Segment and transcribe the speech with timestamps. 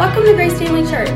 [0.00, 1.10] Welcome to Grace Family Church.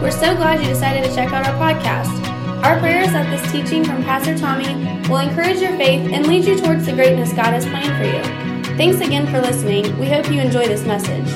[0.00, 2.24] We're so glad you decided to check out our podcast.
[2.62, 4.74] Our prayer is that this teaching from Pastor Tommy
[5.08, 8.76] will encourage your faith and lead you towards the greatness God has planned for you.
[8.76, 9.98] Thanks again for listening.
[9.98, 11.26] We hope you enjoy this message.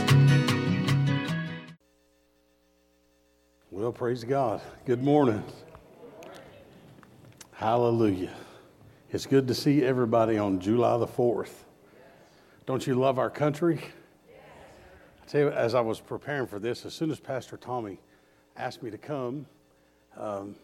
[3.73, 4.63] Well, praise God.
[4.85, 5.43] Good morning.
[7.55, 8.33] Hallelujah.
[9.11, 11.65] It's good to see everybody on July the 4th.
[12.65, 13.81] Don't you love our country?
[15.33, 17.99] Tell you, as I was preparing for this, as soon as Pastor Tommy
[18.55, 19.47] asked me to come,
[20.15, 20.57] um,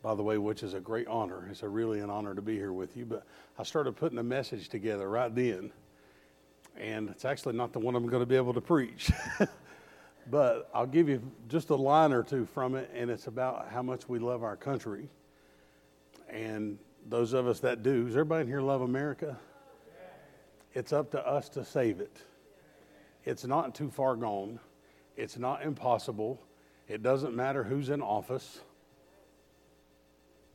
[0.00, 1.46] by the way, which is a great honor.
[1.50, 3.04] It's a really an honor to be here with you.
[3.04, 3.26] But
[3.58, 5.70] I started putting a message together right then,
[6.78, 9.12] and it's actually not the one I'm going to be able to preach.
[10.30, 13.82] but I'll give you just a line or two from it, and it's about how
[13.82, 15.10] much we love our country.
[16.30, 19.36] And those of us that do, does everybody in here love America?
[20.72, 22.16] It's up to us to save it.
[23.26, 24.60] It's not too far gone.
[25.16, 26.40] It's not impossible.
[26.88, 28.60] It doesn't matter who's in office.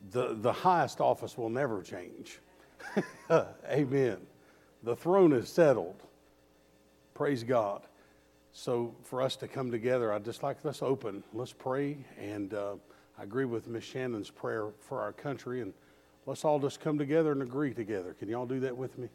[0.10, 2.40] The, the highest office will never change.
[3.70, 4.18] Amen.
[4.84, 6.02] The throne is settled.
[7.14, 7.82] Praise God.
[8.54, 11.98] So, for us to come together, I'd just like let's open, let's pray.
[12.20, 12.76] And uh,
[13.18, 15.62] I agree with Miss Shannon's prayer for our country.
[15.62, 15.74] And
[16.26, 18.14] let's all just come together and agree together.
[18.14, 19.08] Can y'all do that with me?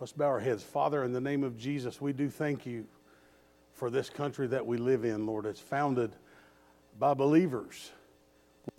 [0.00, 0.62] Let's bow our heads.
[0.62, 2.86] Father, in the name of Jesus, we do thank you
[3.74, 5.44] for this country that we live in, Lord.
[5.44, 6.16] It's founded
[6.98, 7.90] by believers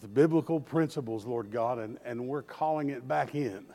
[0.02, 3.68] with biblical principles, Lord God, and, and we're calling it back in.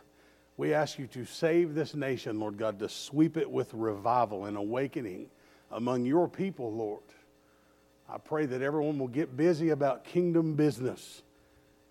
[0.56, 4.56] We ask you to save this nation, Lord God, to sweep it with revival and
[4.56, 5.28] awakening
[5.70, 7.04] among your people, Lord.
[8.08, 11.22] I pray that everyone will get busy about kingdom business.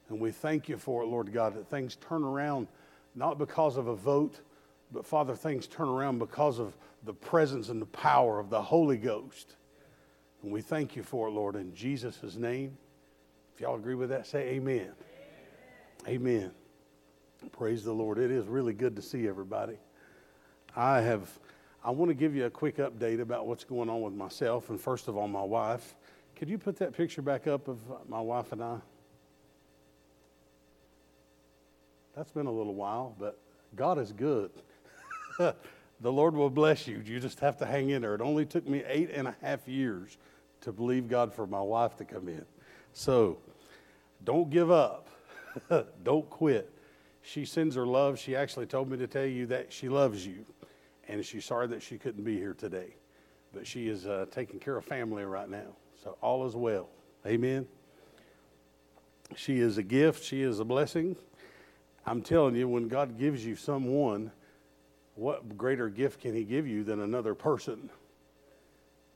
[0.10, 2.68] And we thank you for it, Lord God, that things turn around
[3.16, 4.42] not because of a vote
[4.96, 8.96] but Father, things turn around because of the presence and the power of the Holy
[8.96, 9.58] Ghost.
[10.42, 12.78] And we thank you for it, Lord, in Jesus' name.
[13.54, 14.94] If y'all agree with that, say amen.
[16.08, 16.52] Amen.
[17.52, 18.18] Praise the Lord.
[18.18, 19.78] It is really good to see everybody.
[20.76, 21.30] I have
[21.84, 24.80] I want to give you a quick update about what's going on with myself and
[24.80, 25.96] first of all my wife.
[26.36, 28.78] Could you put that picture back up of my wife and I?
[32.16, 33.40] That's been a little while, but
[33.76, 34.52] God is good.
[36.02, 37.02] the Lord will bless you.
[37.06, 38.16] You just have to hang in there.
[38.16, 40.18] It only took me eight and a half years
[40.62, 42.46] to believe God for my wife to come in.
[42.94, 43.38] So
[44.24, 45.10] don't give up.
[46.04, 46.72] don't quit.
[47.22, 48.20] She sends her love.
[48.20, 50.46] She actually told me to tell you that she loves you.
[51.08, 52.96] And she's sorry that she couldn't be here today.
[53.54, 55.76] But she is uh, taking care of family right now.
[56.04, 56.90] So all is well.
[57.26, 57.68] Amen.
[59.36, 60.24] She is a gift.
[60.24, 61.16] She is a blessing.
[62.06, 64.32] I'm telling you, when God gives you someone,
[65.16, 67.90] what greater gift can he give you than another person?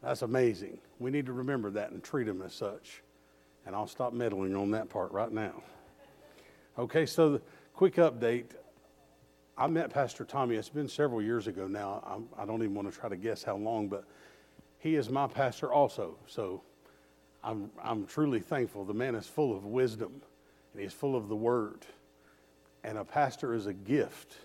[0.01, 0.79] That's amazing.
[0.97, 3.03] We need to remember that and treat him as such.
[3.65, 5.61] And I'll stop meddling on that part right now.
[6.77, 7.41] Okay, so the
[7.73, 8.45] quick update.
[9.57, 10.55] I met Pastor Tommy.
[10.55, 12.01] It's been several years ago now.
[12.07, 14.05] I'm, I do not even want to try to guess how long, but
[14.77, 16.15] he is my pastor also.
[16.27, 16.61] So
[17.43, 18.85] I'm, I'm truly thankful.
[18.85, 20.21] The man is full of wisdom
[20.73, 21.85] and he's full of the word.
[22.85, 24.37] And a pastor is a gift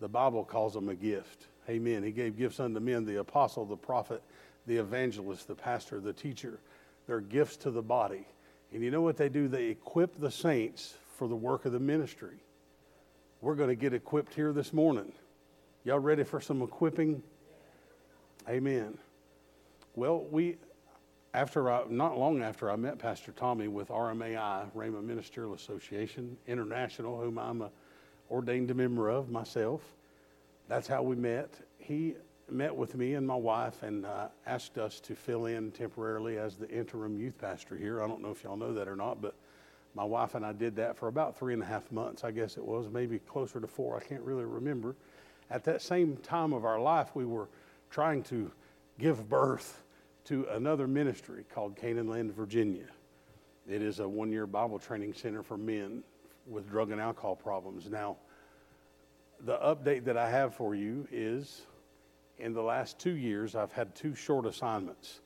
[0.00, 1.46] the Bible calls them a gift.
[1.68, 2.02] Amen.
[2.02, 4.22] He gave gifts unto men the apostle, the prophet,
[4.66, 6.60] the evangelist, the pastor, the teacher.
[7.06, 8.26] They're gifts to the body.
[8.72, 9.48] And you know what they do?
[9.48, 12.42] They equip the saints for the work of the ministry.
[13.40, 15.12] We're going to get equipped here this morning.
[15.84, 17.22] Y'all ready for some equipping?
[18.48, 18.98] Amen.
[19.94, 20.56] Well, we,
[21.32, 27.20] after I, not long after I met Pastor Tommy with RMAI, Rhema Ministerial Association International,
[27.20, 27.70] whom I'm a
[28.30, 29.82] ordained a member of myself.
[30.68, 31.50] That's how we met.
[31.78, 32.14] He
[32.50, 36.56] met with me and my wife and uh, asked us to fill in temporarily as
[36.56, 38.02] the interim youth pastor here.
[38.02, 39.34] I don't know if y'all know that or not, but
[39.94, 42.56] my wife and I did that for about three and a half months, I guess
[42.56, 43.96] it was, maybe closer to four.
[43.96, 44.94] I can't really remember.
[45.50, 47.48] At that same time of our life, we were
[47.90, 48.50] trying to
[48.98, 49.82] give birth
[50.26, 52.86] to another ministry called Canaan Land, Virginia.
[53.68, 56.02] It is a one year Bible training center for men
[56.46, 57.88] with drug and alcohol problems.
[57.88, 58.16] Now,
[59.44, 61.62] the update that I have for you is
[62.38, 65.20] in the last two years, I've had two short assignments.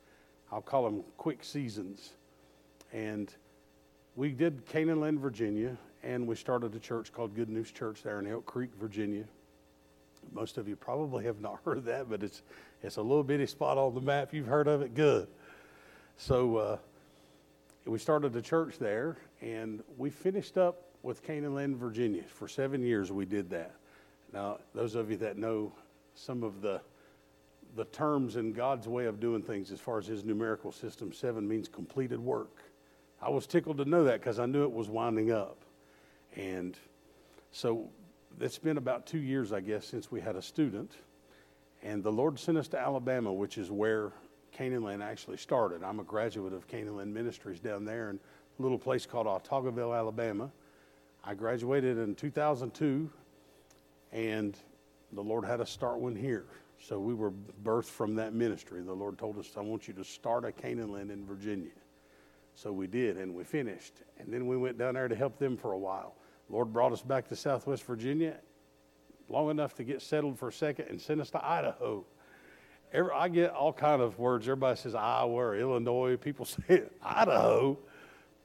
[0.52, 2.10] I'll call them quick seasons.
[2.92, 3.32] And
[4.16, 8.18] we did Canaan Land, Virginia, and we started a church called Good News Church there
[8.18, 9.24] in Elk Creek, Virginia.
[10.32, 12.42] Most of you probably have not heard of that, but it's,
[12.82, 14.32] it's a little bitty spot on the map.
[14.32, 14.94] You've heard of it?
[14.94, 15.28] Good.
[16.16, 16.76] So uh,
[17.86, 22.22] we started a church there, and we finished up with Canaan Land, Virginia.
[22.28, 23.74] For seven years, we did that.
[24.32, 25.72] Now, those of you that know
[26.14, 26.80] some of the
[27.76, 31.12] the terms in God's way of doing things as far as his numerical system.
[31.12, 32.62] Seven means completed work.
[33.22, 35.58] I was tickled to know that because I knew it was winding up.
[36.36, 36.76] And
[37.52, 37.90] so
[38.40, 40.92] it's been about two years, I guess, since we had a student.
[41.82, 44.12] And the Lord sent us to Alabama, which is where
[44.52, 45.82] Canaan actually started.
[45.82, 48.18] I'm a graduate of Canaan Ministries down there in
[48.58, 50.50] a little place called Autaugaville, Alabama.
[51.24, 53.10] I graduated in 2002,
[54.12, 54.56] and
[55.12, 56.46] the Lord had us start one here.
[56.78, 58.82] So we were birthed from that ministry.
[58.82, 61.70] The Lord told us, I want you to start a Canaan land in Virginia.
[62.54, 63.94] So we did, and we finished.
[64.18, 66.14] And then we went down there to help them for a while.
[66.48, 68.36] Lord brought us back to Southwest Virginia
[69.28, 72.04] long enough to get settled for a second and sent us to Idaho.
[72.92, 74.46] Every, I get all kind of words.
[74.46, 76.16] Everybody says Iowa or Illinois.
[76.16, 77.78] People say Idaho.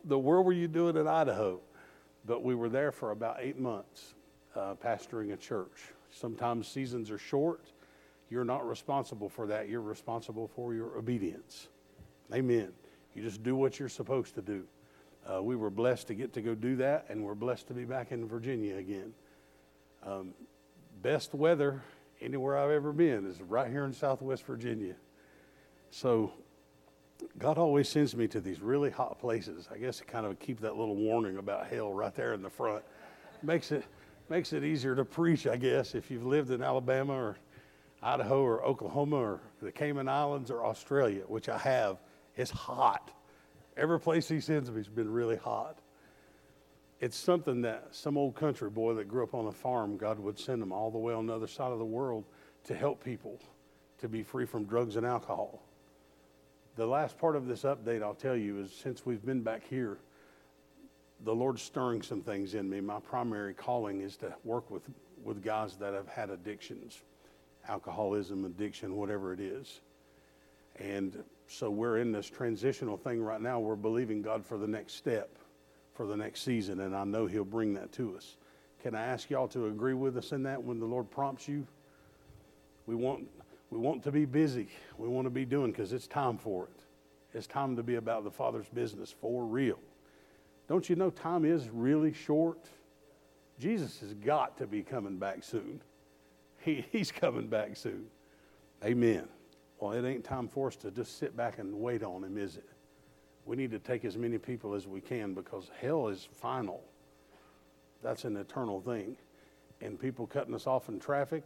[0.06, 1.60] The where were you doing in Idaho?
[2.26, 4.14] But we were there for about eight months,
[4.56, 5.94] uh, pastoring a church.
[6.12, 7.66] Sometimes seasons are short.
[8.30, 9.70] You're not responsible for that.
[9.70, 11.68] You're responsible for your obedience.
[12.34, 12.72] Amen.
[13.14, 14.64] You just do what you're supposed to do.
[15.26, 17.86] Uh, we were blessed to get to go do that, and we're blessed to be
[17.86, 19.14] back in Virginia again.
[20.06, 20.34] Um,
[21.02, 21.82] best weather
[22.22, 24.96] anywhere I've ever been is right here in Southwest Virginia.
[25.90, 26.32] So
[27.38, 29.68] God always sends me to these really hot places.
[29.72, 32.50] I guess to kind of keep that little warning about hell right there in the
[32.50, 32.84] front.
[33.42, 33.84] Makes it
[34.30, 37.38] makes it easier to preach, I guess, if you've lived in Alabama or
[38.02, 41.98] Idaho or Oklahoma or the Cayman Islands or Australia, which I have.
[42.36, 43.12] It's hot.
[43.78, 45.80] Every place he sends me has been really hot.
[47.00, 50.40] It's something that some old country boy that grew up on a farm, God would
[50.40, 52.26] send him all the way on the other side of the world
[52.66, 53.40] to help people
[53.98, 55.62] to be free from drugs and alcohol.
[56.76, 59.98] The last part of this update I'll tell you is since we've been back here,
[61.26, 62.80] the Lord's stirring some things in me.
[62.80, 64.84] My primary calling is to work with,
[65.24, 67.02] with guys that have had addictions,
[67.68, 69.82] alcoholism, addiction, whatever it is.
[70.76, 73.60] And so we're in this transitional thing right now.
[73.60, 75.30] We're believing God for the next step,
[75.96, 78.38] for the next season, and I know He'll bring that to us.
[78.84, 81.66] Can I ask y'all to agree with us in that when the Lord prompts you?
[82.86, 83.28] We want,
[83.72, 84.68] we want to be busy.
[85.00, 86.84] We want to be doing because it's time for it.
[87.36, 89.80] It's time to be about the Father's business for real.
[90.68, 92.60] Don't you know time is really short?
[93.60, 95.82] Jesus has got to be coming back soon.
[96.60, 98.06] He, he's coming back soon.
[98.84, 99.28] Amen.
[99.80, 102.58] Well, it ain't time for us to just sit back and wait on him, is
[102.58, 102.70] it?
[103.46, 106.82] We need to take as many people as we can because hell is final.
[108.02, 109.18] That's an eternal thing.
[109.82, 111.44] And people cutting us off in traffic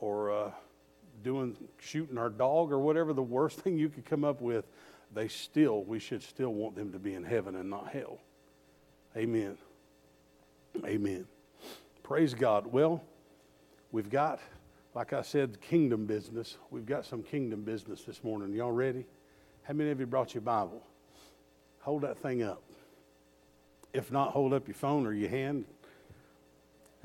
[0.00, 0.50] or uh,
[1.22, 4.66] doing shooting our dog or whatever the worst thing you could come up with,
[5.14, 8.18] they still we should still want them to be in heaven and not hell.
[9.18, 9.58] Amen.
[10.86, 11.26] Amen.
[12.02, 12.68] Praise God.
[12.68, 13.02] Well,
[13.90, 14.40] we've got
[14.98, 16.56] like I said, kingdom business.
[16.72, 18.52] We've got some kingdom business this morning.
[18.52, 19.06] Y'all ready?
[19.62, 20.82] How many of you brought your Bible?
[21.82, 22.62] Hold that thing up.
[23.92, 25.66] If not, hold up your phone or your hand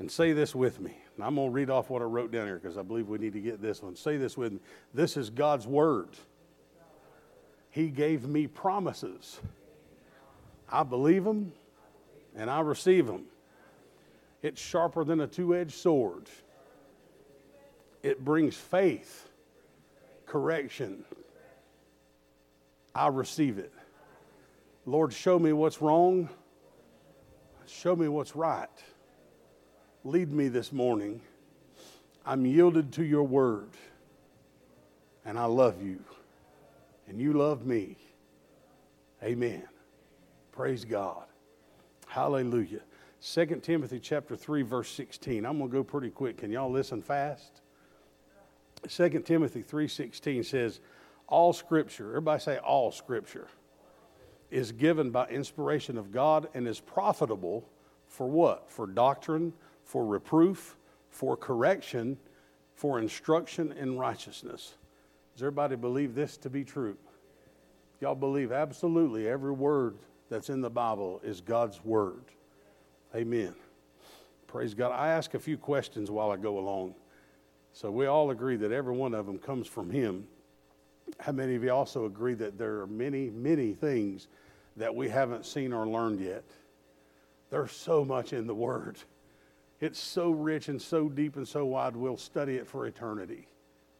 [0.00, 0.96] and say this with me.
[1.14, 3.18] And I'm going to read off what I wrote down here because I believe we
[3.18, 3.94] need to get this one.
[3.94, 4.58] Say this with me.
[4.92, 6.16] This is God's word.
[7.70, 9.40] He gave me promises.
[10.68, 11.52] I believe them
[12.36, 13.24] and I receive them.
[14.42, 16.28] It's sharper than a two edged sword
[18.04, 19.30] it brings faith,
[20.26, 21.06] correction.
[22.94, 23.72] I receive it.
[24.84, 26.28] Lord, show me what's wrong.
[27.66, 28.68] Show me what's right.
[30.04, 31.22] Lead me this morning.
[32.26, 33.70] I'm yielded to your word.
[35.24, 35.98] And I love you.
[37.08, 37.96] And you love me.
[39.22, 39.62] Amen.
[40.52, 41.24] Praise God.
[42.14, 42.78] Hallelujah.
[43.22, 45.44] 2 Timothy chapter 3 verse 16.
[45.44, 46.36] I'm going to go pretty quick.
[46.36, 47.60] Can y'all listen fast?
[48.88, 50.78] 2 Timothy 3:16 says,
[51.26, 53.48] "All scripture, everybody say all scripture,
[54.48, 57.68] is given by inspiration of God and is profitable
[58.06, 58.70] for what?
[58.70, 59.52] For doctrine,
[59.82, 60.76] for reproof,
[61.08, 62.16] for correction,
[62.76, 64.76] for instruction in righteousness."
[65.32, 66.96] Does everybody believe this to be true?
[67.98, 69.98] Y'all believe absolutely every word
[70.34, 72.24] that's in the Bible is God's word.
[73.14, 73.54] Amen.
[74.48, 74.90] Praise God.
[74.90, 76.96] I ask a few questions while I go along.
[77.72, 80.26] So we all agree that every one of them comes from Him.
[81.20, 84.26] How many of you also agree that there are many, many things
[84.76, 86.42] that we haven't seen or learned yet?
[87.50, 88.96] There's so much in the Word.
[89.80, 93.46] It's so rich and so deep and so wide, we'll study it for eternity.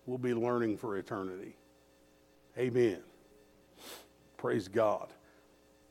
[0.05, 1.55] We'll be learning for eternity.
[2.59, 2.99] Amen.
[4.37, 5.13] Praise God.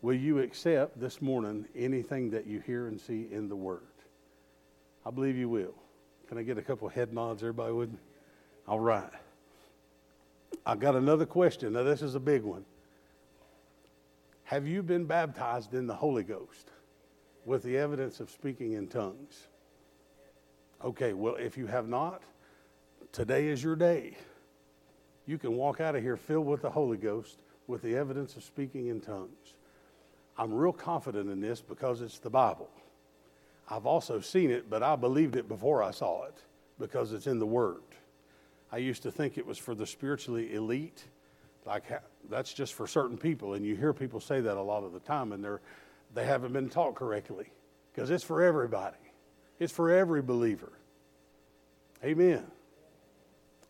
[0.04, 3.80] Will you accept this morning anything that you hear and see in the Word?
[5.06, 5.74] I believe you will.
[6.28, 8.00] Can I get a couple head nods, everybody with me?
[8.68, 9.10] All right.
[10.66, 11.72] I got another question.
[11.72, 12.66] Now, this is a big one.
[14.44, 16.72] Have you been baptized in the Holy Ghost
[17.46, 19.48] with the evidence of speaking in tongues?
[20.84, 22.24] Okay, well, if you have not,
[23.14, 24.18] today is your day.
[25.28, 28.44] You can walk out of here filled with the Holy Ghost with the evidence of
[28.44, 29.54] speaking in tongues.
[30.38, 32.70] I'm real confident in this because it's the Bible.
[33.70, 36.36] I've also seen it, but I believed it before I saw it
[36.80, 37.82] because it's in the Word.
[38.72, 41.04] I used to think it was for the spiritually elite,
[41.66, 41.84] like
[42.30, 45.00] that's just for certain people, and you hear people say that a lot of the
[45.00, 45.62] time, and they're
[46.14, 47.52] they haven't been taught correctly
[47.94, 48.98] because it's for everybody.
[49.60, 50.72] It's for every believer.
[52.04, 52.46] Amen.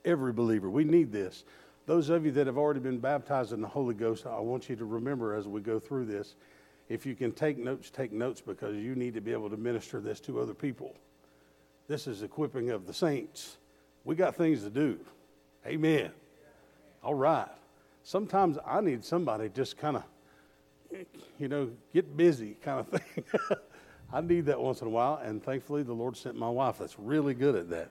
[0.04, 0.70] Every believer.
[0.70, 1.46] We need this.
[1.86, 4.76] Those of you that have already been baptized in the Holy Ghost, I want you
[4.78, 6.36] to remember as we go through this
[6.94, 10.00] if you can take notes, take notes because you need to be able to minister
[10.00, 10.96] this to other people.
[11.88, 13.58] This is equipping of the saints.
[14.04, 15.00] We got things to do.
[15.66, 16.12] Amen.
[17.04, 17.50] All right.
[18.04, 20.04] Sometimes I need somebody just kind of,
[21.40, 23.24] you know, get busy kind of thing.
[24.14, 27.00] I need that once in a while, and thankfully the Lord sent my wife that's
[27.00, 27.90] really good at that.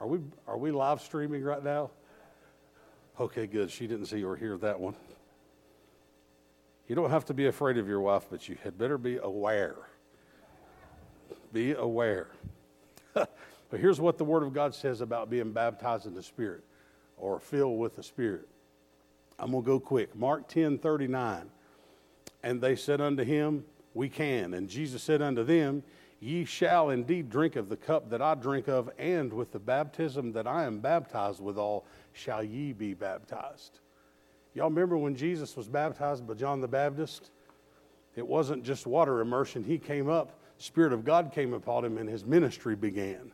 [0.00, 1.90] Are we, are we live streaming right now?
[3.20, 3.70] Okay, good.
[3.70, 4.94] She didn't see or hear that one.
[6.88, 9.76] You don't have to be afraid of your wife, but you had better be aware.
[11.52, 12.28] Be aware.
[13.12, 13.28] but
[13.72, 16.64] here's what the Word of God says about being baptized in the Spirit
[17.18, 18.48] or filled with the Spirit.
[19.38, 20.16] I'm going to go quick.
[20.16, 21.50] Mark 10 39.
[22.42, 24.54] And they said unto him, We can.
[24.54, 25.82] And Jesus said unto them,
[26.20, 30.32] Ye shall indeed drink of the cup that I drink of, and with the baptism
[30.32, 33.80] that I am baptized withal shall ye be baptized.
[34.58, 37.30] Y'all remember when Jesus was baptized by John the Baptist?
[38.16, 39.62] It wasn't just water immersion.
[39.62, 43.30] He came up, Spirit of God came upon him, and his ministry began.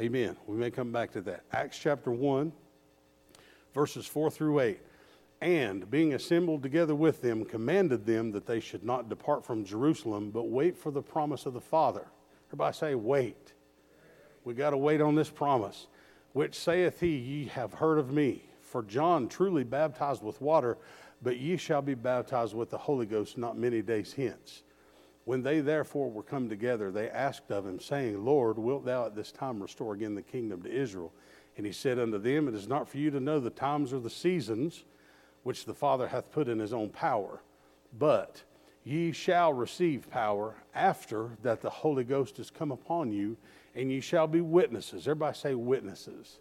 [0.00, 0.36] Amen.
[0.48, 1.44] We may come back to that.
[1.52, 2.50] Acts chapter 1,
[3.72, 4.80] verses 4 through 8.
[5.40, 10.32] And being assembled together with them, commanded them that they should not depart from Jerusalem,
[10.32, 12.08] but wait for the promise of the Father.
[12.48, 13.52] Everybody say, wait.
[14.42, 15.86] We got to wait on this promise.
[16.32, 18.47] Which saith he, Ye have heard of me.
[18.68, 20.76] For John truly baptized with water,
[21.22, 24.62] but ye shall be baptized with the Holy Ghost not many days hence.
[25.24, 29.14] When they therefore were come together, they asked of him, saying, Lord, wilt thou at
[29.14, 31.14] this time restore again the kingdom to Israel?
[31.56, 34.00] And he said unto them, It is not for you to know the times or
[34.00, 34.84] the seasons
[35.44, 37.40] which the Father hath put in his own power,
[37.98, 38.42] but
[38.84, 43.38] ye shall receive power after that the Holy Ghost is come upon you,
[43.74, 45.08] and ye shall be witnesses.
[45.08, 46.38] Everybody say witnesses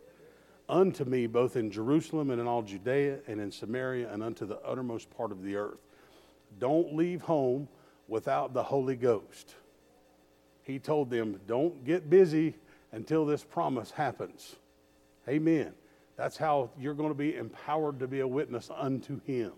[0.70, 4.60] unto me both in Jerusalem and in all Judea and in Samaria and unto the
[4.62, 5.80] uttermost part of the earth.
[6.60, 7.68] Don't leave home
[8.08, 9.56] without the Holy Ghost.
[10.64, 12.56] He told them, Don't get busy
[12.92, 14.56] until this promise happens.
[15.28, 15.74] Amen.
[16.16, 19.52] That's how you're going to be empowered to be a witness unto Him.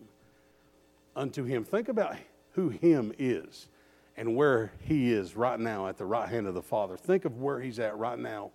[1.15, 1.63] Unto Him.
[1.63, 2.15] Think about
[2.51, 3.67] who Him is
[4.17, 6.97] and where He is right now at the right hand of the Father.
[6.97, 8.51] Think of where He's at right now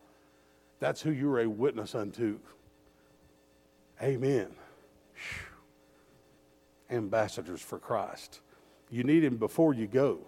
[0.80, 2.38] that's who you're a witness unto.
[4.02, 4.48] Amen.
[5.14, 6.96] Whew.
[6.96, 8.40] Ambassadors for Christ.
[8.90, 10.20] You need him before you go.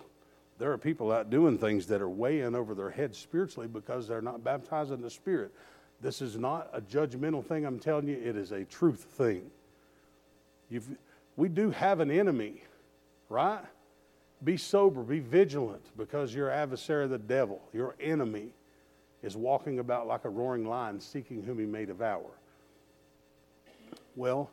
[0.59, 4.23] There are people out doing things that are in over their heads spiritually because they're
[4.23, 5.53] not baptized in the Spirit.
[6.00, 9.50] This is not a judgmental thing, I'm telling you, it is a truth thing.
[10.71, 10.88] You've,
[11.37, 12.62] we do have an enemy,
[13.29, 13.62] right?
[14.45, 18.49] Be sober, be vigilant because your adversary, the devil, your enemy,
[19.23, 22.30] is walking about like a roaring lion, seeking whom he may devour.
[24.14, 24.50] Well,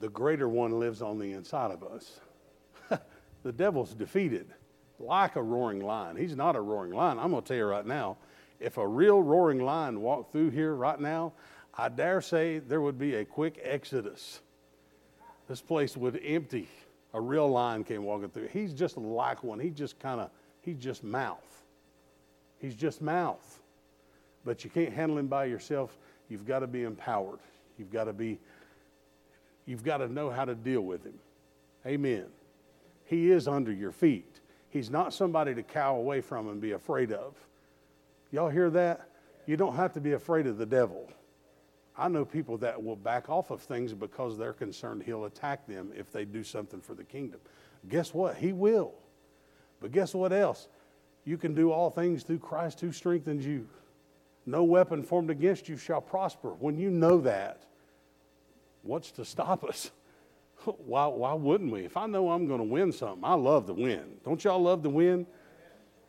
[0.00, 2.20] the greater one lives on the inside of us.
[3.42, 4.48] the devil's defeated
[4.98, 6.16] like a roaring lion.
[6.16, 7.18] He's not a roaring lion.
[7.18, 8.16] I'm going to tell you right now
[8.62, 11.32] if a real roaring lion walked through here right now,
[11.74, 14.40] I dare say there would be a quick exodus.
[15.48, 16.68] This place would empty.
[17.14, 18.48] A real lion came walking through.
[18.48, 19.58] He's just like one.
[19.58, 20.30] He just kind of,
[20.60, 21.64] he's just mouth.
[22.58, 23.61] He's just mouth.
[24.44, 25.96] But you can't handle him by yourself.
[26.28, 27.40] You've got to be empowered.
[27.78, 28.38] You've got to be,
[29.66, 31.18] you've got to know how to deal with him.
[31.86, 32.26] Amen.
[33.04, 34.40] He is under your feet.
[34.70, 37.34] He's not somebody to cow away from and be afraid of.
[38.30, 39.08] Y'all hear that?
[39.46, 41.10] You don't have to be afraid of the devil.
[41.96, 45.92] I know people that will back off of things because they're concerned he'll attack them
[45.94, 47.40] if they do something for the kingdom.
[47.88, 48.36] Guess what?
[48.36, 48.94] He will.
[49.80, 50.68] But guess what else?
[51.24, 53.68] You can do all things through Christ who strengthens you.
[54.44, 56.50] No weapon formed against you shall prosper.
[56.50, 57.62] When you know that,
[58.82, 59.90] what's to stop us?
[60.64, 61.84] why, why wouldn't we?
[61.84, 64.04] If I know I'm going to win something, I love to win.
[64.24, 65.26] Don't y'all love to win?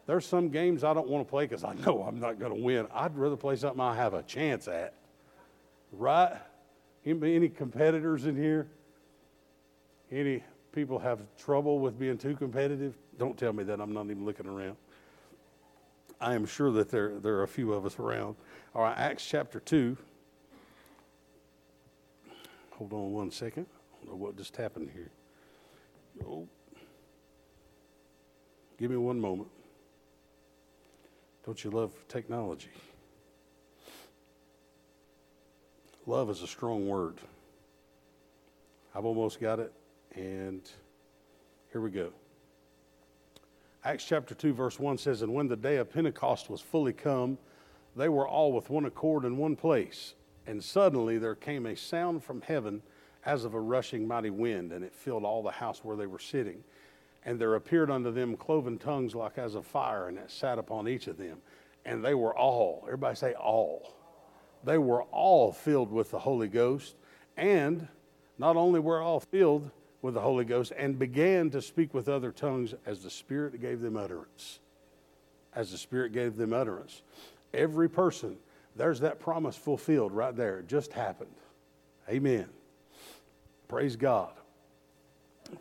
[0.06, 2.62] There's some games I don't want to play because I know I'm not going to
[2.62, 2.88] win.
[2.94, 4.94] I'd rather play something I have a chance at.
[5.92, 6.36] Right?
[7.06, 8.68] Any, any competitors in here?
[10.12, 12.96] Any people have trouble with being too competitive?
[13.18, 13.80] Don't tell me that.
[13.80, 14.76] I'm not even looking around.
[16.24, 18.38] I am sure that there, there are a few of us around.
[18.74, 19.98] All right, Acts chapter 2.
[22.72, 23.66] Hold on one second.
[23.70, 25.12] I don't know what just happened here.
[26.26, 26.48] Oh.
[28.78, 29.50] Give me one moment.
[31.46, 32.72] Don't you love technology?
[36.06, 37.18] Love is a strong word.
[38.96, 39.74] I've almost got it,
[40.16, 40.62] and
[41.74, 42.14] here we go.
[43.86, 47.38] Acts chapter 2, verse 1 says, And when the day of Pentecost was fully come,
[47.98, 50.14] they were all with one accord in one place.
[50.48, 52.82] And suddenly there came a sound from heaven
[53.26, 56.20] as of a rushing mighty wind, and it filled all the house where they were
[56.20, 56.64] sitting.
[57.26, 60.88] And there appeared unto them cloven tongues like as of fire, and it sat upon
[60.88, 61.40] each of them.
[61.84, 63.96] And they were all, everybody say all.
[64.64, 66.96] They were all filled with the Holy Ghost.
[67.36, 67.90] And
[68.38, 69.72] not only were all filled
[70.04, 73.80] with the Holy Ghost, and began to speak with other tongues as the Spirit gave
[73.80, 74.60] them utterance.
[75.56, 77.02] As the Spirit gave them utterance.
[77.54, 78.36] Every person,
[78.76, 80.60] there's that promise fulfilled right there.
[80.60, 81.34] It just happened.
[82.10, 82.50] Amen.
[83.70, 84.34] Praise God.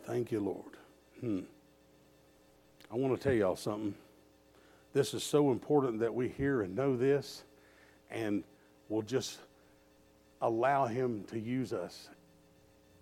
[0.05, 0.77] Thank you, Lord.
[1.21, 1.39] Hmm.
[2.91, 3.95] I want to tell y'all something.
[4.91, 7.43] This is so important that we hear and know this,
[8.11, 8.43] and
[8.89, 9.39] we'll just
[10.41, 12.09] allow Him to use us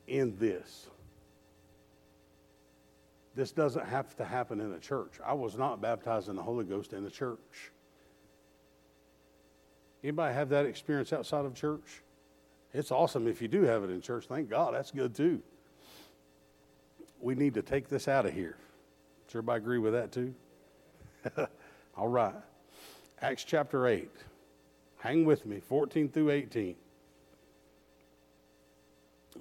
[0.07, 0.85] in this.
[3.35, 5.13] This doesn't have to happen in a church.
[5.25, 7.71] I was not baptized in the Holy Ghost in a church.
[10.03, 12.01] Anybody have that experience outside of church?
[12.73, 14.25] It's awesome if you do have it in church.
[14.27, 14.73] Thank God.
[14.73, 15.41] That's good too.
[17.21, 18.57] We need to take this out of here.
[19.27, 20.33] Does everybody agree with that too?
[21.97, 22.33] All right.
[23.21, 24.09] Acts chapter 8.
[24.97, 26.75] Hang with me, 14 through 18.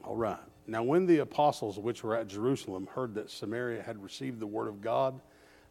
[0.04, 0.38] All right.
[0.66, 4.68] Now, when the apostles which were at Jerusalem heard that Samaria had received the word
[4.68, 5.20] of God,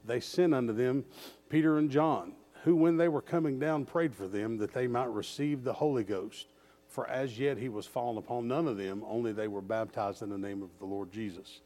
[0.05, 1.05] they sent unto them
[1.49, 5.09] Peter and John, who, when they were coming down, prayed for them that they might
[5.11, 6.47] receive the Holy Ghost.
[6.87, 10.29] For as yet he was fallen upon none of them, only they were baptized in
[10.29, 11.61] the name of the Lord Jesus.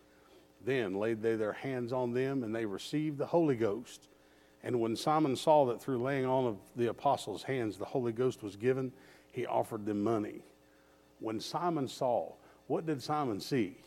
[0.65, 4.09] Then laid they their hands on them, and they received the Holy Ghost.
[4.63, 8.43] And when Simon saw that through laying on of the apostles' hands the Holy Ghost
[8.43, 8.91] was given,
[9.31, 10.43] he offered them money.
[11.19, 12.33] When Simon saw,
[12.73, 13.77] what did Simon see?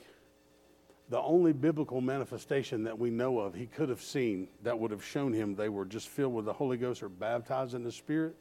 [1.08, 5.04] The only biblical manifestation that we know of he could have seen that would have
[5.04, 8.36] shown him they were just filled with the Holy Ghost or baptized in the Spirit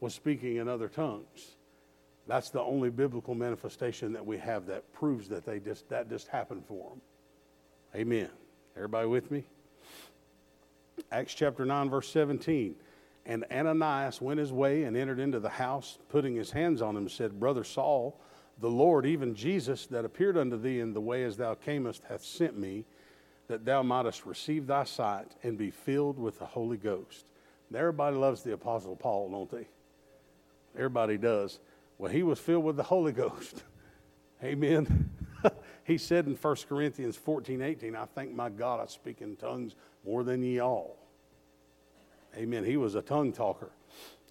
[0.00, 1.56] was speaking in other tongues.
[2.26, 6.28] That's the only biblical manifestation that we have that proves that they just that just
[6.28, 7.00] happened for them.
[7.94, 8.28] Amen.
[8.76, 9.44] Everybody with me?
[11.10, 12.74] Acts chapter 9, verse 17.
[13.24, 17.08] And Ananias went his way and entered into the house, putting his hands on him,
[17.08, 18.20] said, Brother Saul,
[18.58, 22.24] the Lord, even Jesus, that appeared unto thee in the way as thou camest, hath
[22.24, 22.84] sent me,
[23.48, 27.26] that thou mightest receive thy sight and be filled with the Holy Ghost.
[27.70, 29.68] Now, everybody loves the Apostle Paul, don't they?
[30.74, 31.58] Everybody does.
[31.98, 33.62] Well, he was filled with the Holy Ghost.
[34.42, 35.10] Amen.
[35.84, 39.74] he said in 1 Corinthians 14, 18, I thank my God I speak in tongues
[40.04, 40.96] more than ye all.
[42.36, 42.64] Amen.
[42.64, 43.70] He was a tongue talker.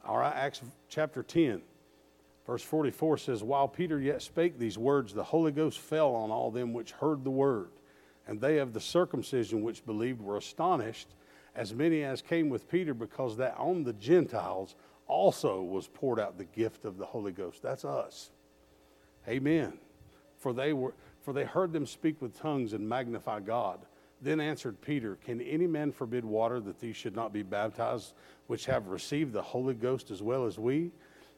[0.05, 1.61] All right, Acts chapter 10,
[2.45, 6.51] verse 44 says, While Peter yet spake these words, the Holy Ghost fell on all
[6.51, 7.69] them which heard the word.
[8.27, 11.09] And they of the circumcision which believed were astonished,
[11.55, 14.75] as many as came with Peter, because that on the Gentiles
[15.07, 17.61] also was poured out the gift of the Holy Ghost.
[17.61, 18.31] That's us.
[19.27, 19.73] Amen.
[20.37, 20.93] For they were
[21.25, 23.79] for they heard them speak with tongues and magnify God.
[24.21, 28.13] Then answered Peter, Can any man forbid water that these should not be baptized,
[28.45, 30.91] which have received the Holy Ghost as well as we?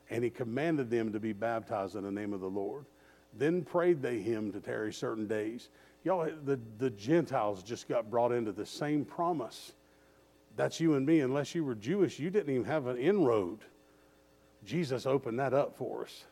[0.10, 2.86] And he commanded them to be baptized in the name of the Lord.
[3.34, 5.70] Then prayed they him to tarry certain days.
[6.04, 9.74] Y'all, the, the Gentiles just got brought into the same promise.
[10.56, 11.20] That's you and me.
[11.20, 13.60] Unless you were Jewish, you didn't even have an inroad.
[14.66, 16.26] Jesus opened that up for us.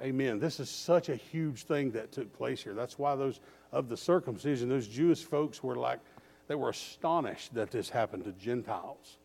[0.00, 0.38] Amen.
[0.38, 2.74] This is such a huge thing that took place here.
[2.74, 6.00] That's why those of the circumcision, those Jewish folks were like,
[6.48, 9.18] they were astonished that this happened to Gentiles.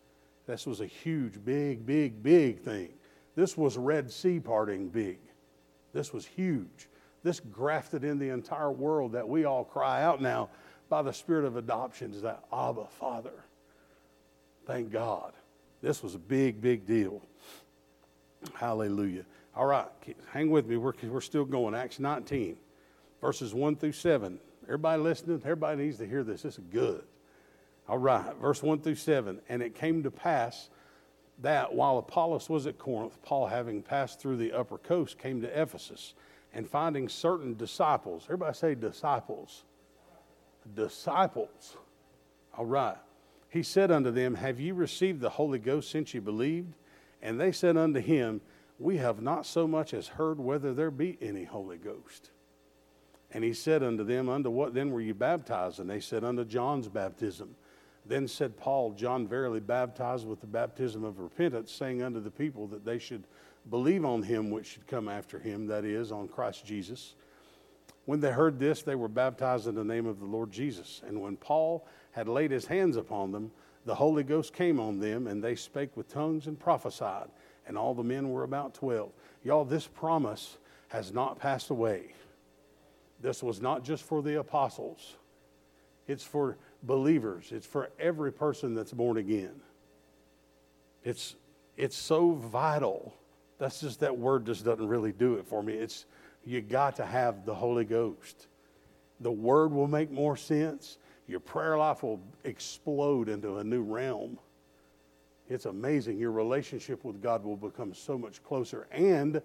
[0.46, 2.90] This was a huge, big, big, big thing.
[3.38, 5.20] This was Red Sea parting big.
[5.92, 6.88] This was huge.
[7.22, 10.48] This grafted in the entire world that we all cry out now
[10.88, 13.44] by the spirit of adoption is that Abba, Father.
[14.66, 15.34] Thank God.
[15.80, 17.22] This was a big, big deal.
[18.54, 19.24] Hallelujah.
[19.54, 19.86] All right,
[20.32, 20.76] hang with me.
[20.76, 21.76] We're, we're still going.
[21.76, 22.56] Acts 19,
[23.20, 24.40] verses 1 through 7.
[24.64, 25.40] Everybody listening?
[25.44, 26.42] Everybody needs to hear this.
[26.42, 27.04] This is good.
[27.88, 29.40] All right, verse 1 through 7.
[29.48, 30.70] And it came to pass
[31.40, 35.60] that while Apollos was at Corinth, Paul, having passed through the upper coast, came to
[35.60, 36.14] Ephesus
[36.52, 38.24] and finding certain disciples.
[38.24, 39.64] Everybody say disciples.
[40.74, 41.76] Disciples.
[42.56, 42.96] All right.
[43.50, 46.74] He said unto them, Have ye received the Holy Ghost since ye believed?
[47.22, 48.40] And they said unto him,
[48.78, 52.30] We have not so much as heard whether there be any Holy Ghost.
[53.30, 55.80] And he said unto them, Unto what then were you baptized?
[55.80, 57.54] And they said, Unto John's baptism.
[58.08, 62.66] Then said Paul, John verily baptized with the baptism of repentance, saying unto the people
[62.68, 63.24] that they should
[63.68, 67.14] believe on him which should come after him, that is, on Christ Jesus.
[68.06, 71.02] When they heard this, they were baptized in the name of the Lord Jesus.
[71.06, 73.50] And when Paul had laid his hands upon them,
[73.84, 77.28] the Holy Ghost came on them, and they spake with tongues and prophesied.
[77.66, 79.10] And all the men were about twelve.
[79.44, 80.56] Y'all, this promise
[80.88, 82.14] has not passed away.
[83.20, 85.16] This was not just for the apostles,
[86.06, 89.60] it's for believers, it's for every person that's born again.
[91.04, 91.36] It's,
[91.76, 93.14] it's so vital.
[93.58, 95.74] That's just that word just doesn't really do it for me.
[95.74, 96.06] It's
[96.44, 98.46] you got to have the Holy Ghost.
[99.20, 100.98] The word will make more sense.
[101.26, 104.38] Your prayer life will explode into a new realm.
[105.48, 106.18] It's amazing.
[106.18, 108.86] Your relationship with God will become so much closer.
[108.90, 109.42] And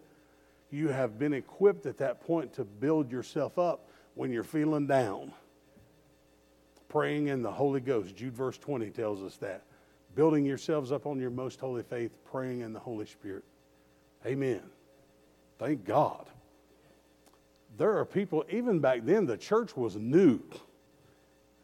[0.69, 5.31] you have been equipped at that point to build yourself up when you're feeling down
[6.93, 8.15] praying in the Holy Ghost.
[8.15, 9.63] Jude verse 20 tells us that.
[10.13, 13.43] Building yourselves up on your most holy faith, praying in the Holy Spirit.
[14.27, 14.61] Amen.
[15.57, 16.27] Thank God.
[17.79, 20.39] There are people, even back then, the church was new.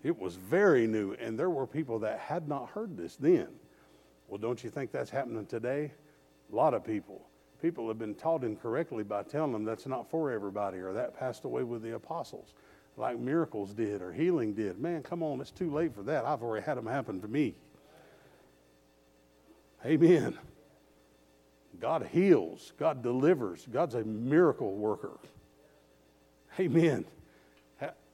[0.01, 3.49] It was very new, and there were people that had not heard this then.
[4.29, 5.91] Well, don't you think that's happening today?
[6.51, 7.21] A lot of people.
[7.61, 11.45] People have been taught incorrectly by telling them that's not for everybody or that passed
[11.45, 12.55] away with the apostles
[12.97, 14.79] like miracles did or healing did.
[14.79, 16.25] Man, come on, it's too late for that.
[16.25, 17.55] I've already had them happen to me.
[19.85, 20.37] Amen.
[21.79, 25.17] God heals, God delivers, God's a miracle worker.
[26.59, 27.05] Amen.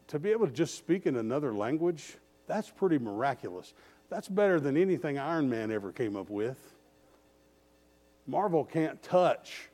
[0.09, 3.73] To be able to just speak in another language, that's pretty miraculous.
[4.11, 6.75] That's better than anything Iron Man ever came up with.
[8.27, 9.69] Marvel can't touch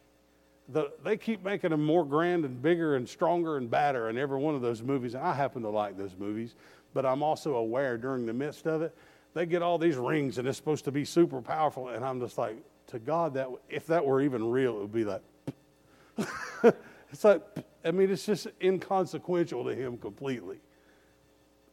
[0.69, 4.39] the, they keep making them more grand and bigger and stronger and badder in every
[4.39, 5.15] one of those movies.
[5.15, 6.55] And I happen to like those movies,
[6.93, 8.95] but I'm also aware during the midst of it,
[9.33, 11.89] they get all these rings and it's supposed to be super powerful.
[11.89, 15.05] And I'm just like, to God, that if that were even real, it would be
[15.05, 15.21] like,
[17.11, 17.41] it's like,
[17.83, 20.57] I mean, it's just inconsequential to Him completely.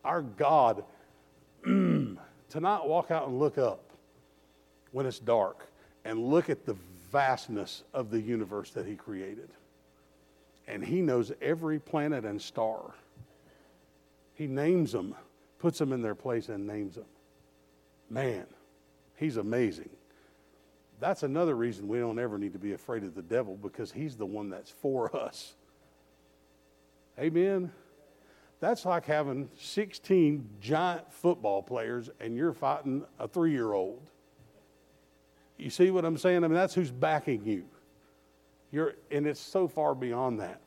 [0.05, 0.85] Our God,
[1.65, 2.17] to
[2.55, 3.91] not walk out and look up
[4.93, 5.67] when it's dark
[6.05, 6.77] and look at the
[7.11, 9.51] vastness of the universe that He created.
[10.67, 12.95] And He knows every planet and star.
[14.35, 15.15] He names them,
[15.59, 17.07] puts them in their place, and names them.
[18.11, 18.47] Man,
[19.17, 19.91] He's amazing.
[21.01, 24.17] That's another reason we don't ever need to be afraid of the devil because he's
[24.17, 25.55] the one that's for us.
[27.19, 27.73] Amen.
[28.61, 34.03] That's like having 16 giant football players and you're fighting a three year old.
[35.59, 36.45] You see what I'm saying?
[36.45, 37.65] I mean, that's who's backing you.
[38.71, 40.61] You're, and it's so far beyond that.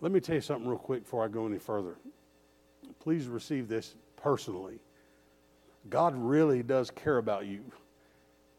[0.00, 1.96] Let me tell you something real quick before I go any further.
[3.00, 4.78] Please receive this personally.
[5.90, 7.60] God really does care about you,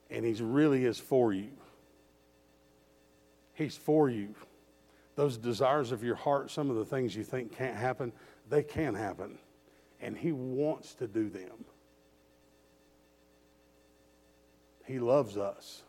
[0.10, 1.50] and He really is for you.
[3.54, 4.34] He's for you.
[5.16, 8.12] Those desires of your heart, some of the things you think can't happen,
[8.50, 9.38] they can happen,
[10.02, 11.66] and He wants to do them.
[14.90, 15.84] He loves us.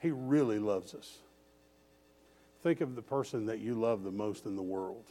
[0.00, 1.18] He really loves us.
[2.64, 5.04] Think of the person that you love the most in the world.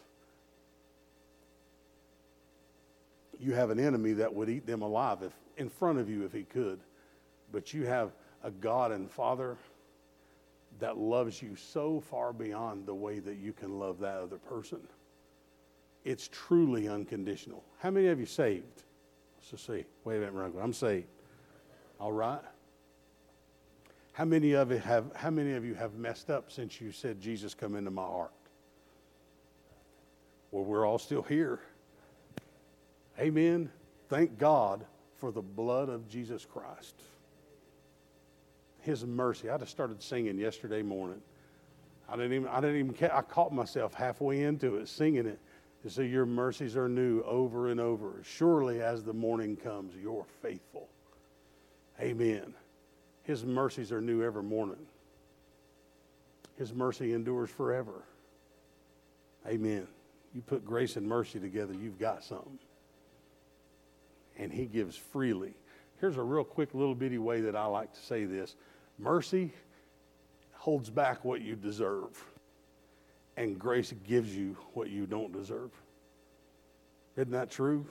[3.40, 6.34] You have an enemy that would eat them alive if, in front of you if
[6.34, 6.82] he could.
[7.54, 8.12] But you have
[8.44, 9.56] a God and Father
[10.80, 14.82] that loves you so far beyond the way that you can love that other person.
[16.04, 17.64] It's truly unconditional.
[17.80, 18.84] How many of you saved?
[19.38, 19.86] Let's just see.
[20.04, 21.08] Wait a minute, I'm saved.
[22.02, 22.42] All right.
[24.16, 27.20] How many of you have how many of you have messed up since you said
[27.20, 28.32] Jesus come into my heart?
[30.52, 31.60] Well, we're all still here.
[33.20, 33.70] Amen.
[34.08, 34.86] Thank God
[35.18, 36.96] for the blood of Jesus Christ.
[38.80, 39.50] His mercy.
[39.50, 41.22] I just started singing yesterday morning.
[42.08, 45.40] I didn't even I didn't even I caught myself halfway into it singing it.
[45.84, 48.22] To say your mercies are new over and over.
[48.24, 50.88] Surely as the morning comes, you're faithful.
[52.00, 52.54] Amen.
[53.26, 54.86] His mercies are new every morning.
[56.58, 58.04] His mercy endures forever.
[59.48, 59.88] Amen.
[60.34, 62.60] You put grace and mercy together, you've got something.
[64.38, 65.56] And He gives freely.
[66.00, 68.56] here's a real quick little bitty way that I like to say this
[69.00, 69.54] mercy
[70.54, 72.24] holds back what you deserve,
[73.38, 75.72] and grace gives you what you don't deserve.
[77.18, 77.86] Isn't that true?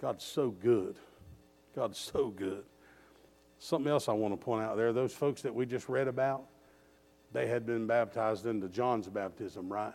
[0.00, 0.96] God's so good.
[1.74, 2.64] God's so good.
[3.60, 6.44] Something else I want to point out there those folks that we just read about,
[7.32, 9.92] they had been baptized into John's baptism, right?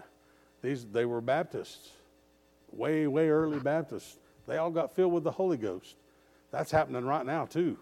[0.62, 1.90] These, they were Baptists,
[2.72, 4.18] way, way early Baptists.
[4.48, 5.96] They all got filled with the Holy Ghost.
[6.52, 7.78] That's happening right now, too.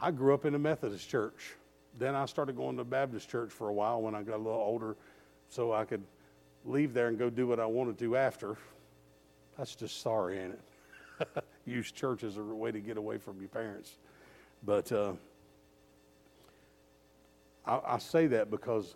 [0.00, 1.54] I grew up in a Methodist church.
[1.96, 4.60] Then I started going to Baptist church for a while when I got a little
[4.60, 4.96] older
[5.48, 6.02] so I could
[6.64, 8.56] leave there and go do what I wanted to after.
[9.56, 11.44] That's just sorry, ain't it?
[11.64, 13.98] Use church as a way to get away from your parents.
[14.64, 15.12] But uh,
[17.66, 18.94] I, I say that because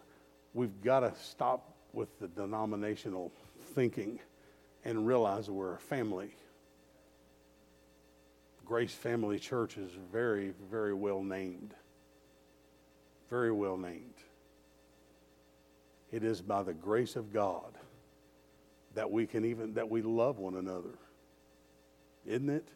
[0.55, 3.33] we've got to stop with the denominational
[3.75, 4.21] thinking
[4.85, 6.35] and realize we're a family.
[8.65, 11.75] Grace Family Church is very, very well named.
[13.29, 14.15] Very well named.
[16.13, 17.73] It is by the grace of God
[18.95, 20.99] that we can even that we love one another.
[22.27, 22.69] Isn't it?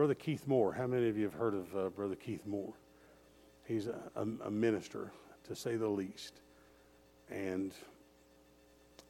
[0.00, 2.72] Brother Keith Moore, how many of you have heard of uh, Brother Keith Moore?
[3.66, 5.12] He's a, a, a minister,
[5.46, 6.40] to say the least.
[7.28, 7.74] And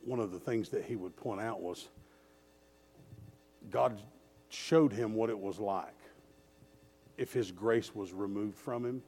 [0.05, 1.91] one of the things that he would point out was
[3.71, 4.03] God
[4.49, 5.95] showed him what it was like
[7.17, 9.01] if his grace was removed from him.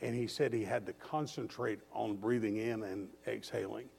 [0.00, 3.90] And he said he had to concentrate on breathing in and exhaling.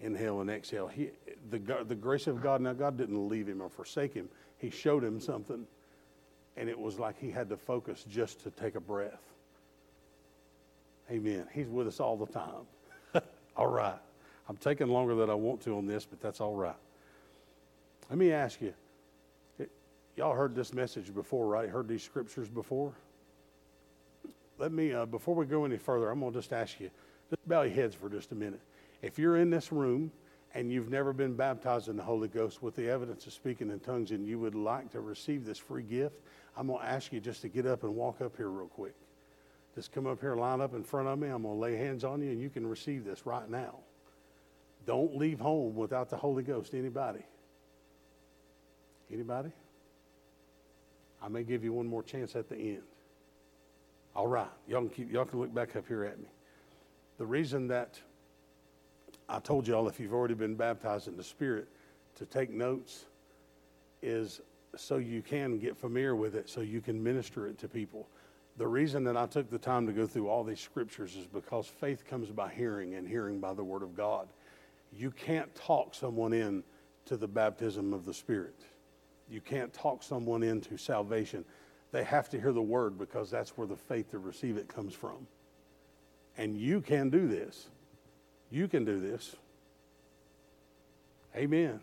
[0.00, 0.88] Inhale and exhale.
[0.88, 1.12] He,
[1.48, 4.28] the, the grace of God, now God didn't leave him or forsake him.
[4.58, 5.66] He showed him something.
[6.56, 9.22] And it was like he had to focus just to take a breath.
[11.10, 11.46] Amen.
[11.52, 12.66] He's with us all the time.
[13.56, 13.98] all right.
[14.48, 16.76] I'm taking longer than I want to on this, but that's all right.
[18.08, 18.74] Let me ask you
[20.16, 21.68] y'all heard this message before, right?
[21.68, 22.92] Heard these scriptures before?
[24.58, 26.90] Let me, uh, before we go any further, I'm going to just ask you,
[27.30, 28.60] just bow your heads for just a minute.
[29.02, 30.12] If you're in this room
[30.54, 33.80] and you've never been baptized in the Holy Ghost with the evidence of speaking in
[33.80, 36.20] tongues and you would like to receive this free gift,
[36.56, 38.94] I'm going to ask you just to get up and walk up here real quick.
[39.74, 41.28] Just come up here, line up in front of me.
[41.28, 43.74] I'm going to lay hands on you, and you can receive this right now.
[44.86, 46.74] Don't leave home without the Holy Ghost.
[46.74, 47.24] Anybody?
[49.12, 49.50] Anybody?
[51.22, 52.82] I may give you one more chance at the end.
[54.14, 54.46] All right.
[54.68, 56.28] Y'all can, keep, y'all can look back up here at me.
[57.18, 57.98] The reason that
[59.28, 61.66] I told y'all if you've already been baptized in the Spirit
[62.16, 63.06] to take notes
[64.02, 64.40] is
[64.80, 68.08] so you can get familiar with it, so you can minister it to people.
[68.56, 71.66] The reason that I took the time to go through all these scriptures is because
[71.66, 74.28] faith comes by hearing and hearing by the Word of God.
[74.92, 76.62] You can't talk someone in
[77.06, 78.60] to the baptism of the Spirit.
[79.28, 81.44] You can't talk someone into salvation.
[81.90, 84.94] They have to hear the Word because that's where the faith to receive it comes
[84.94, 85.26] from.
[86.36, 87.68] And you can do this.
[88.50, 89.34] You can do this.
[91.36, 91.80] Amen.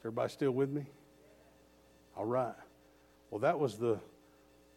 [0.00, 0.86] Everybody still with me?
[2.18, 2.52] All right.
[3.30, 3.98] Well, that was the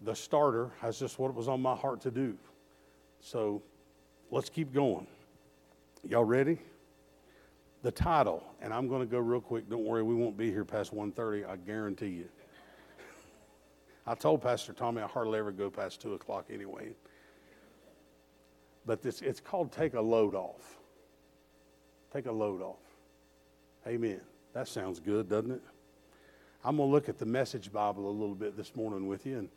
[0.03, 0.71] the starter.
[0.81, 2.37] That's just what it was on my heart to do.
[3.19, 3.61] So
[4.31, 5.07] let's keep going.
[6.07, 6.59] Y'all ready?
[7.83, 9.69] The title, and I'm going to go real quick.
[9.69, 12.29] Don't worry, we won't be here past 1.30, I guarantee you.
[14.07, 16.93] I told Pastor Tommy I hardly ever go past 2 o'clock anyway.
[18.85, 20.79] But this, it's called Take a Load Off.
[22.11, 22.81] Take a load off.
[23.87, 24.19] Amen.
[24.53, 25.61] That sounds good, doesn't it?
[26.63, 29.39] I'm going to look at the Message Bible a little bit this morning with you.
[29.39, 29.49] And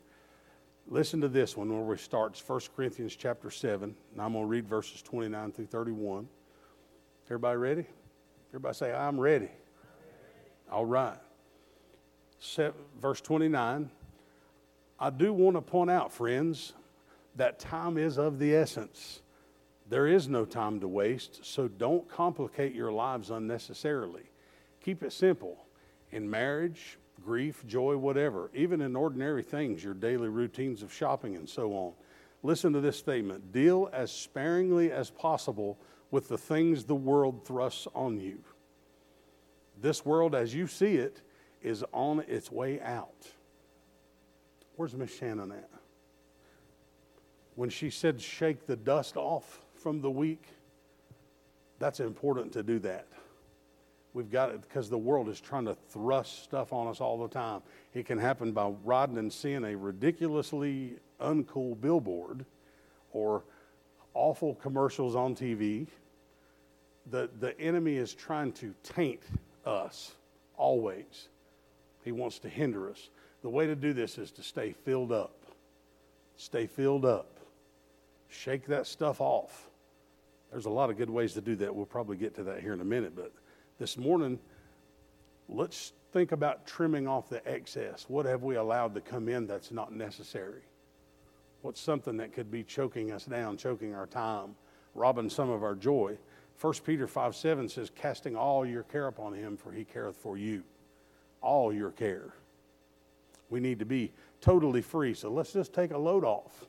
[0.87, 2.41] listen to this one where we start.
[2.45, 3.95] 1 Corinthians chapter 7.
[4.11, 6.27] And I'm going to read verses 29 through 31.
[7.27, 7.85] Everybody ready?
[8.49, 9.49] Everybody say, I'm ready.
[10.71, 11.17] All right.
[12.99, 13.91] verse 29.
[14.99, 16.73] I do want to point out, friends,
[17.35, 19.21] that time is of the essence.
[19.87, 24.23] There is no time to waste, so don't complicate your lives unnecessarily.
[24.83, 25.65] Keep it simple.
[26.15, 31.47] In marriage, grief, joy, whatever, even in ordinary things, your daily routines of shopping and
[31.47, 31.91] so on.
[32.41, 35.77] Listen to this statement deal as sparingly as possible
[36.11, 38.39] with the things the world thrusts on you.
[39.81, 41.21] This world, as you see it,
[41.61, 43.27] is on its way out.
[44.77, 45.69] Where's Miss Shannon at?
[47.55, 50.45] When she said shake the dust off from the week,
[51.77, 53.05] that's important to do that.
[54.15, 57.27] We've got it because the world is trying to thrust stuff on us all the
[57.27, 57.61] time.
[57.93, 62.45] It can happen by riding and seeing a ridiculously uncool billboard
[63.11, 63.43] or
[64.13, 65.87] awful commercials on TV.
[67.11, 69.21] The, the enemy is trying to taint
[69.65, 70.13] us
[70.55, 71.27] always.
[72.05, 73.09] He wants to hinder us.
[73.41, 75.45] The way to do this is to stay filled up.
[76.37, 77.37] Stay filled up.
[78.29, 79.67] Shake that stuff off.
[80.51, 81.75] There's a lot of good ways to do that.
[81.75, 83.13] We'll probably get to that here in a minute.
[83.13, 83.33] But
[83.77, 84.39] this morning,
[85.49, 88.05] let's think about trimming off the excess.
[88.07, 90.61] What have we allowed to come in that's not necessary?
[91.61, 94.55] What's something that could be choking us down, choking our time,
[94.93, 96.17] robbing some of our joy?
[96.61, 100.37] 1 Peter 5 7 says, Casting all your care upon him, for he careth for
[100.37, 100.63] you.
[101.41, 102.33] All your care.
[103.49, 105.13] We need to be totally free.
[105.13, 106.65] So let's just take a load off.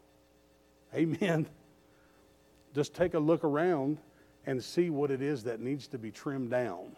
[0.95, 1.47] Amen.
[2.75, 3.97] Just take a look around
[4.47, 6.97] and see what it is that needs to be trimmed down.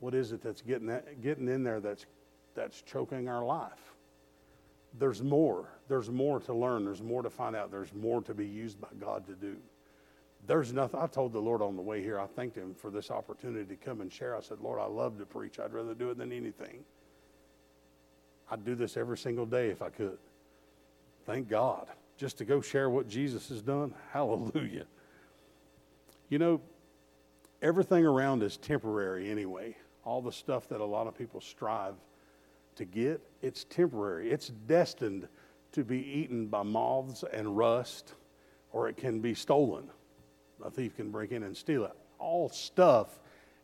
[0.00, 2.06] What is it that's getting, that, getting in there that's,
[2.54, 3.92] that's choking our life?
[4.98, 5.68] There's more.
[5.88, 6.84] There's more to learn.
[6.84, 7.70] There's more to find out.
[7.70, 9.56] There's more to be used by God to do.
[10.46, 11.00] There's nothing.
[11.00, 13.76] I told the Lord on the way here, I thanked Him for this opportunity to
[13.76, 14.36] come and share.
[14.36, 15.58] I said, Lord, I love to preach.
[15.58, 16.84] I'd rather do it than anything.
[18.50, 20.18] I'd do this every single day if I could.
[21.26, 21.86] Thank God.
[22.16, 23.94] Just to go share what Jesus has done.
[24.12, 24.86] Hallelujah.
[26.28, 26.60] You know,
[27.62, 29.76] everything around is temporary anyway.
[30.04, 31.94] All the stuff that a lot of people strive
[32.76, 34.30] to get, it's temporary.
[34.30, 35.28] It's destined
[35.72, 38.14] to be eaten by moths and rust,
[38.72, 39.90] or it can be stolen.
[40.64, 41.96] A thief can break in and steal it.
[42.18, 43.20] All stuff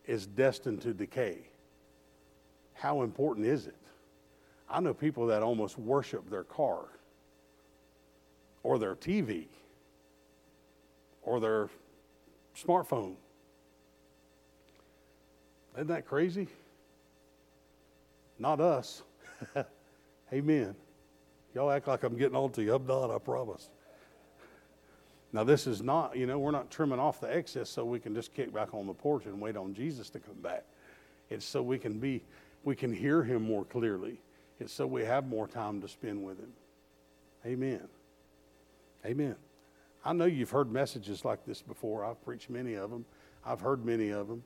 [0.07, 1.49] is destined to decay.
[2.75, 3.77] How important is it?
[4.69, 6.87] I know people that almost worship their car
[8.63, 9.47] or their TV
[11.23, 11.69] or their
[12.57, 13.17] smartphone.
[15.75, 16.49] Isn't that crazy?
[18.39, 19.03] Not us.
[20.33, 20.75] Amen.
[21.55, 22.75] Y'all act like I'm getting on to you.
[22.75, 23.69] I'm not, I promise.
[25.33, 28.15] Now, this is not, you know, we're not trimming off the excess so we can
[28.15, 30.65] just kick back on the porch and wait on Jesus to come back.
[31.29, 32.23] It's so we can be,
[32.63, 34.21] we can hear him more clearly.
[34.61, 36.53] It's so we have more time to spend with him.
[37.45, 37.89] Amen.
[39.05, 39.35] Amen.
[40.05, 42.05] I know you've heard messages like this before.
[42.05, 43.05] I've preached many of them,
[43.45, 44.43] I've heard many of them.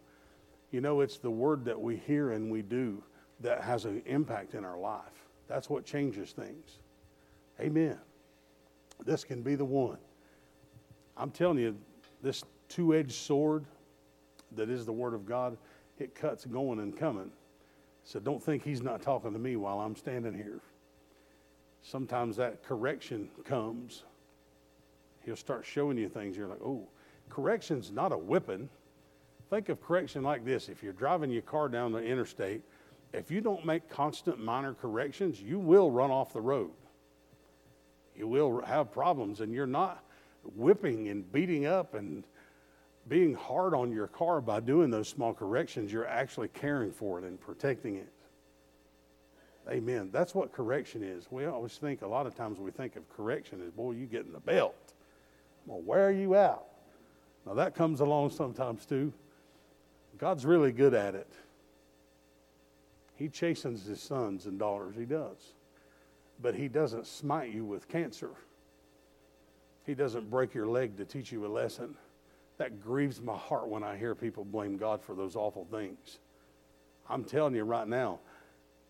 [0.71, 3.03] You know, it's the word that we hear and we do
[3.41, 5.25] that has an impact in our life.
[5.49, 6.79] That's what changes things.
[7.59, 7.99] Amen.
[9.05, 9.99] This can be the one.
[11.17, 11.77] I'm telling you,
[12.23, 13.65] this two edged sword
[14.55, 15.57] that is the Word of God,
[15.99, 17.31] it cuts going and coming.
[18.05, 20.61] So don't think He's not talking to me while I'm standing here.
[21.83, 24.05] Sometimes that correction comes.
[25.29, 26.39] He'll start showing you things.
[26.39, 26.89] You're like, oh,
[27.29, 28.71] correction's not a whipping.
[29.51, 32.63] Think of correction like this if you're driving your car down the interstate,
[33.13, 36.71] if you don't make constant minor corrections, you will run off the road.
[38.17, 40.03] You will have problems, and you're not
[40.57, 42.25] whipping and beating up and
[43.07, 47.25] being hard on your car by doing those small corrections, you're actually caring for it
[47.25, 48.13] and protecting it.
[49.69, 50.09] Amen.
[50.11, 51.27] That's what correction is.
[51.31, 54.33] We always think, a lot of times we think of correction as, boy, you getting
[54.33, 54.88] the belt.
[55.69, 56.65] Well, where are you out?
[57.47, 59.13] Now, that comes along sometimes too.
[60.17, 61.31] God's really good at it.
[63.15, 65.55] He chastens his sons and daughters, he does.
[66.41, 68.31] But he doesn't smite you with cancer.
[69.85, 71.95] He doesn't break your leg to teach you a lesson.
[72.57, 76.19] That grieves my heart when I hear people blame God for those awful things.
[77.11, 78.21] I'm telling you right now,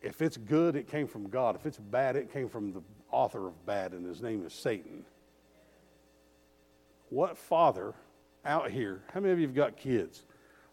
[0.01, 1.57] if it's good, it came from God.
[1.57, 5.05] If it's bad, it came from the author of bad, and his name is Satan.
[7.11, 7.95] What father
[8.45, 10.25] out here, how many of you have got kids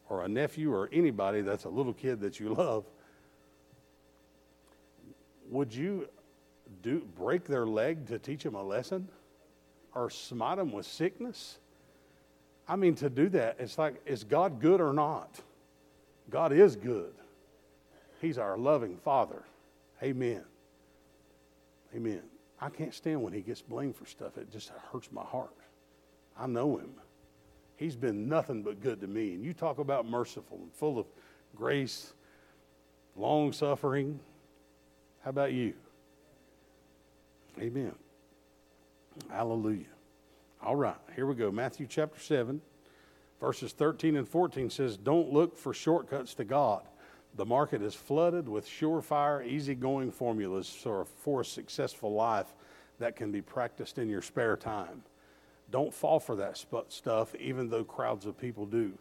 [0.09, 2.85] or a nephew or anybody that's a little kid that you love?
[5.49, 6.07] Would you
[6.81, 9.07] do break their leg to teach them a lesson?
[9.95, 11.57] or smite them with sickness.
[12.67, 15.39] I mean, to do that, it's like, is God good or not?
[16.29, 17.13] God is good.
[18.21, 19.43] He's our loving Father.
[20.03, 20.43] Amen.
[21.95, 22.21] Amen.
[22.59, 24.37] I can't stand when he gets blamed for stuff.
[24.37, 25.55] It just hurts my heart.
[26.37, 26.91] I know him.
[27.77, 29.33] He's been nothing but good to me.
[29.33, 31.05] And you talk about merciful and full of
[31.55, 32.13] grace,
[33.15, 34.19] long suffering.
[35.23, 35.73] How about you?
[37.59, 37.93] Amen.
[39.29, 39.85] Hallelujah.
[40.61, 41.51] All right, here we go.
[41.51, 42.61] Matthew chapter 7,
[43.39, 46.81] verses 13 and 14 says, Don't look for shortcuts to God.
[47.35, 52.53] The market is flooded with surefire, easygoing formulas for, for a successful life
[52.99, 55.03] that can be practiced in your spare time.
[55.75, 56.57] Don't fall for that
[56.87, 58.97] stuff, even though crowds of people do.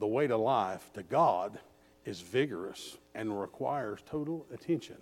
[0.00, 1.60] The way to life, to God,
[2.04, 4.96] is vigorous and requires total attention.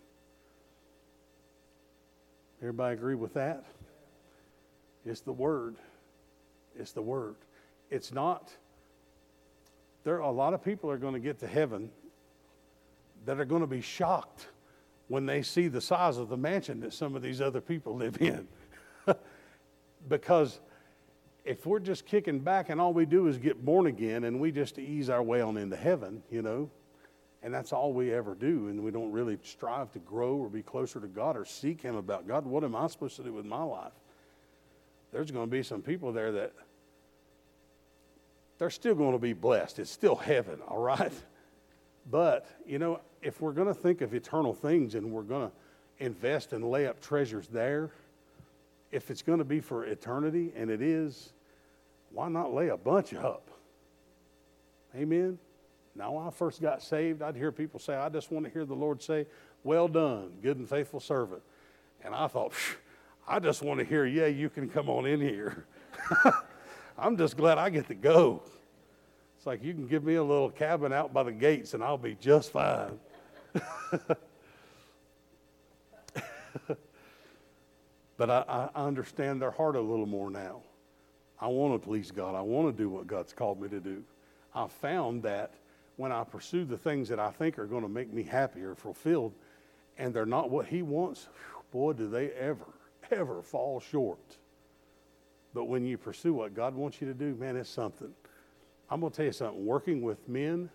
[2.60, 3.64] Everybody agree with that?
[5.06, 5.76] It's the Word.
[6.78, 7.36] It's the Word.
[7.88, 8.52] It's not,
[10.04, 11.88] there are a lot of people are going to get to heaven
[13.24, 14.48] that are going to be shocked
[15.08, 18.20] when they see the size of the mansion that some of these other people live
[18.20, 18.46] in.
[20.10, 20.60] because
[21.46, 24.50] if we're just kicking back and all we do is get born again and we
[24.50, 26.68] just ease our way on into heaven, you know,
[27.42, 30.62] and that's all we ever do, and we don't really strive to grow or be
[30.62, 33.46] closer to God or seek Him about God, what am I supposed to do with
[33.46, 33.92] my life?
[35.12, 36.52] There's going to be some people there that
[38.58, 39.78] they're still going to be blessed.
[39.78, 41.12] It's still heaven, all right?
[42.10, 46.04] But, you know, if we're going to think of eternal things and we're going to
[46.04, 47.90] invest and lay up treasures there,
[48.90, 51.32] if it's going to be for eternity, and it is,
[52.10, 53.50] why not lay a bunch up?
[54.94, 55.38] Amen?
[55.94, 58.64] Now, when I first got saved, I'd hear people say, I just want to hear
[58.64, 59.26] the Lord say,
[59.64, 61.42] Well done, good and faithful servant.
[62.04, 62.52] And I thought,
[63.26, 65.66] I just want to hear, Yeah, you can come on in here.
[66.98, 68.42] I'm just glad I get to go.
[69.36, 71.98] It's like you can give me a little cabin out by the gates and I'll
[71.98, 72.98] be just fine.
[78.16, 80.62] but I, I, understand their heart a little more now.
[81.40, 82.34] I want to please God.
[82.34, 84.02] I want to do what God's called me to do.
[84.54, 85.54] I found that
[85.96, 88.74] when I pursue the things that I think are going to make me happy or
[88.74, 89.32] fulfilled,
[89.98, 91.28] and they're not what He wants,
[91.70, 92.66] boy, do they ever,
[93.10, 94.38] ever fall short.
[95.54, 98.12] But when you pursue what God wants you to do, man, it's something.
[98.90, 99.64] I'm going to tell you something.
[99.64, 100.70] Working with men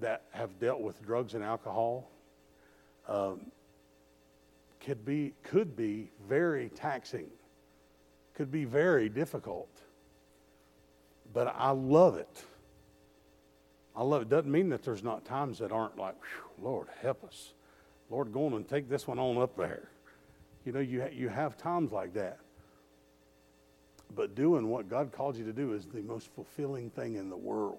[0.00, 2.10] that have dealt with drugs and alcohol
[3.08, 3.40] um,
[4.80, 7.26] could be could be very taxing,
[8.34, 9.68] could be very difficult.
[11.32, 12.44] But I love it.
[13.94, 14.28] I love it.
[14.28, 16.16] Doesn't mean that there's not times that aren't like,
[16.60, 17.52] Lord, help us.
[18.08, 19.88] Lord, go on and take this one on up there.
[20.64, 22.38] You know, you, ha- you have times like that.
[24.14, 27.36] But doing what God called you to do is the most fulfilling thing in the
[27.36, 27.78] world.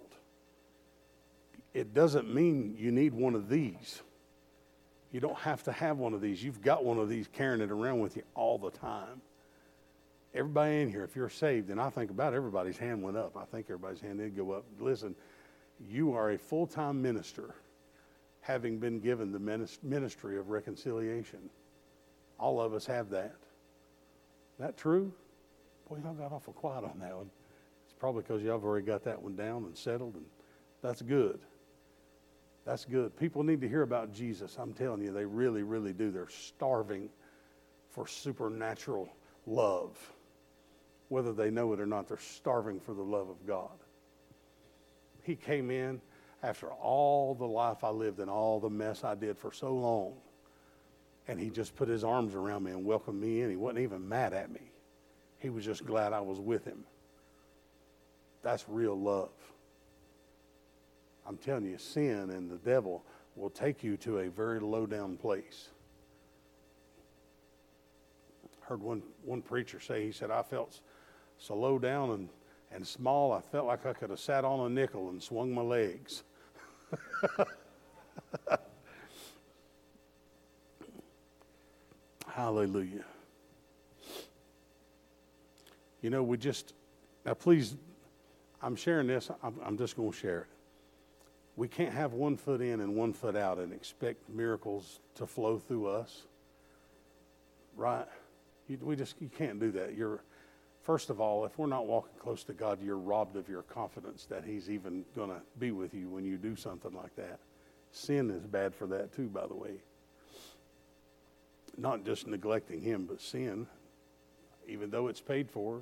[1.73, 4.01] It doesn't mean you need one of these.
[5.11, 6.41] You don't have to have one of these.
[6.41, 9.21] You've got one of these carrying it around with you all the time.
[10.33, 13.35] Everybody in here, if you're saved, and I think about everybody's hand went up.
[13.35, 14.63] I think everybody's hand did go up.
[14.79, 15.13] Listen,
[15.89, 17.55] you are a full time minister,
[18.39, 21.49] having been given the ministry of reconciliation.
[22.39, 23.35] All of us have that.
[24.57, 25.11] That true?
[25.89, 27.29] Boy, y'all got awful quiet on that one.
[27.83, 30.25] It's probably because y'all have already got that one down and settled, and
[30.81, 31.39] that's good.
[32.65, 33.17] That's good.
[33.17, 34.55] People need to hear about Jesus.
[34.57, 36.09] I'm telling you, they really, really do.
[36.09, 37.09] They're starving
[37.89, 39.09] for supernatural
[39.45, 39.97] love.
[41.11, 43.77] Whether they know it or not, they're starving for the love of God.
[45.23, 45.99] He came in
[46.41, 50.13] after all the life I lived and all the mess I did for so long.
[51.27, 53.49] And he just put his arms around me and welcomed me in.
[53.49, 54.71] He wasn't even mad at me.
[55.39, 56.85] He was just glad I was with him.
[58.41, 59.33] That's real love.
[61.27, 63.03] I'm telling you, sin and the devil
[63.35, 65.71] will take you to a very low down place.
[68.61, 70.79] Heard one, one preacher say, he said, I felt
[71.41, 72.29] so low down and,
[72.71, 75.63] and small, I felt like I could have sat on a nickel and swung my
[75.63, 76.21] legs.
[82.27, 83.05] Hallelujah.
[86.03, 86.73] You know, we just,
[87.25, 87.75] now please,
[88.61, 90.47] I'm sharing this, I'm, I'm just going to share it.
[91.55, 95.57] We can't have one foot in and one foot out and expect miracles to flow
[95.57, 96.21] through us.
[97.75, 98.05] Right?
[98.67, 99.95] You, we just, you can't do that.
[99.95, 100.21] You're,
[100.83, 104.25] first of all, if we're not walking close to God, you're robbed of your confidence
[104.25, 107.39] that He's even going to be with you when you do something like that.
[107.91, 109.75] Sin is bad for that too, by the way.
[111.77, 113.67] Not just neglecting Him, but sin
[114.67, 115.81] even though it's paid for,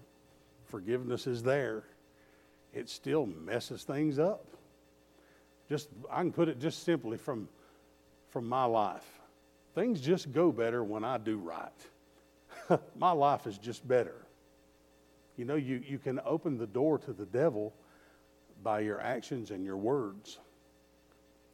[0.66, 1.84] forgiveness is there,
[2.74, 4.46] it still messes things up.
[5.68, 7.48] Just I can put it just simply from
[8.30, 9.06] from my life.
[9.76, 12.80] Things just go better when I do right.
[12.98, 14.16] my life is just better.
[15.40, 17.74] You know, you, you can open the door to the devil
[18.62, 20.38] by your actions and your words.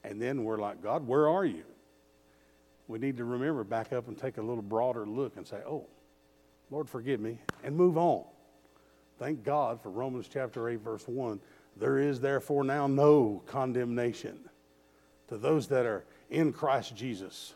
[0.03, 1.65] And then we're like, God, where are you?
[2.87, 5.85] We need to remember, back up and take a little broader look and say, oh,
[6.71, 8.23] Lord, forgive me, and move on.
[9.19, 11.39] Thank God for Romans chapter 8, verse 1.
[11.77, 14.39] There is therefore now no condemnation
[15.27, 17.53] to those that are in Christ Jesus,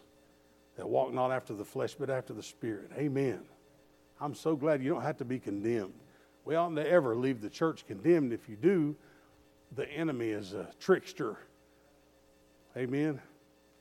[0.78, 2.92] that walk not after the flesh, but after the Spirit.
[2.96, 3.40] Amen.
[4.22, 5.94] I'm so glad you don't have to be condemned.
[6.46, 8.34] We oughtn't to ever leave the church condemned.
[8.34, 8.96] If you do,
[9.76, 11.38] the enemy is a trickster.
[12.76, 13.20] Amen.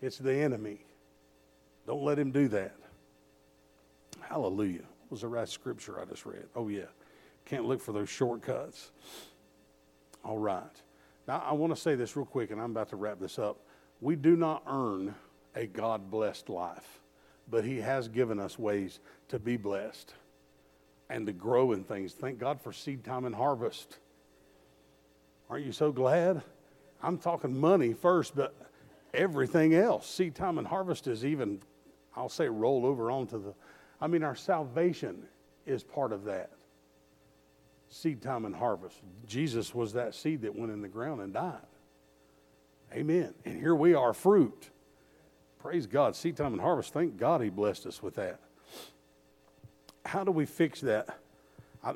[0.00, 0.80] It's the enemy.
[1.86, 2.76] Don't let him do that.
[4.20, 6.44] Hallelujah was the right scripture I just read?
[6.54, 6.86] Oh, yeah.
[7.44, 8.90] Can't look for those shortcuts.
[10.24, 10.62] All right.
[11.26, 13.61] Now, I want to say this real quick, and I'm about to wrap this up.
[14.00, 15.14] We do not earn
[15.54, 17.00] a God blessed life,
[17.50, 20.14] but He has given us ways to be blessed
[21.11, 22.12] and to grow in things.
[22.12, 23.98] Thank God for seed time and harvest.
[25.48, 26.42] Aren't you so glad?
[27.02, 28.54] I'm talking money first, but
[29.14, 30.09] everything else.
[30.09, 31.61] Seed time and harvest is even,
[32.14, 33.54] I'll say, roll over onto the.
[34.00, 35.24] I mean, our salvation
[35.66, 36.50] is part of that.
[37.88, 38.98] Seed time and harvest.
[39.26, 41.56] Jesus was that seed that went in the ground and died.
[42.92, 43.34] Amen.
[43.44, 44.70] And here we are, fruit.
[45.59, 46.14] Praise God.
[46.14, 46.92] Seed time and harvest.
[46.92, 48.40] Thank God He blessed us with that.
[50.09, 51.18] How do we fix that?
[51.84, 51.92] I,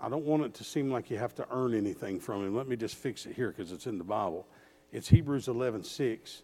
[0.00, 2.54] I don't want it to seem like you have to earn anything from Him.
[2.54, 4.46] Let me just fix it here because it's in the Bible.
[4.92, 6.42] It's Hebrews 11 6.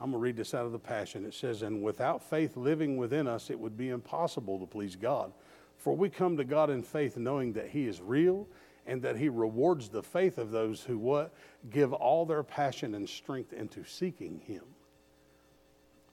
[0.00, 1.26] I'm going to read this out of the Passion.
[1.26, 5.32] It says, And without faith living within us, it would be impossible to please God.
[5.76, 8.46] For we come to God in faith knowing that He is real
[8.86, 11.34] and that He rewards the faith of those who what?
[11.68, 14.62] Give all their passion and strength into seeking Him.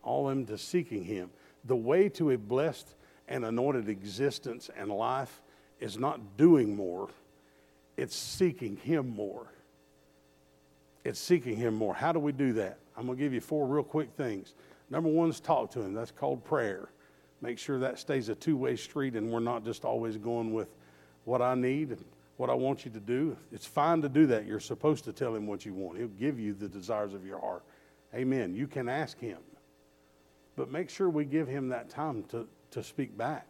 [0.01, 1.29] All into seeking Him.
[1.65, 2.95] The way to a blessed
[3.32, 5.41] and anointed existence and life
[5.79, 7.09] is not doing more,
[7.95, 9.47] it's seeking Him more.
[11.05, 11.93] It's seeking Him more.
[11.93, 12.77] How do we do that?
[12.95, 14.53] I'm going to give you four real quick things.
[14.89, 15.93] Number one is talk to Him.
[15.93, 16.89] That's called prayer.
[17.39, 20.67] Make sure that stays a two way street and we're not just always going with
[21.23, 22.03] what I need and
[22.36, 23.38] what I want you to do.
[23.51, 24.45] It's fine to do that.
[24.45, 27.39] You're supposed to tell Him what you want, He'll give you the desires of your
[27.39, 27.63] heart.
[28.13, 28.53] Amen.
[28.53, 29.39] You can ask Him.
[30.57, 33.47] But make sure we give Him that time to, to speak back.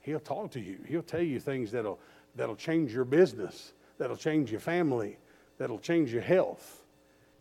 [0.00, 0.78] He'll talk to you.
[0.86, 1.98] He'll tell you things that'll,
[2.34, 5.18] that'll change your business, that'll change your family,
[5.58, 6.82] that'll change your health.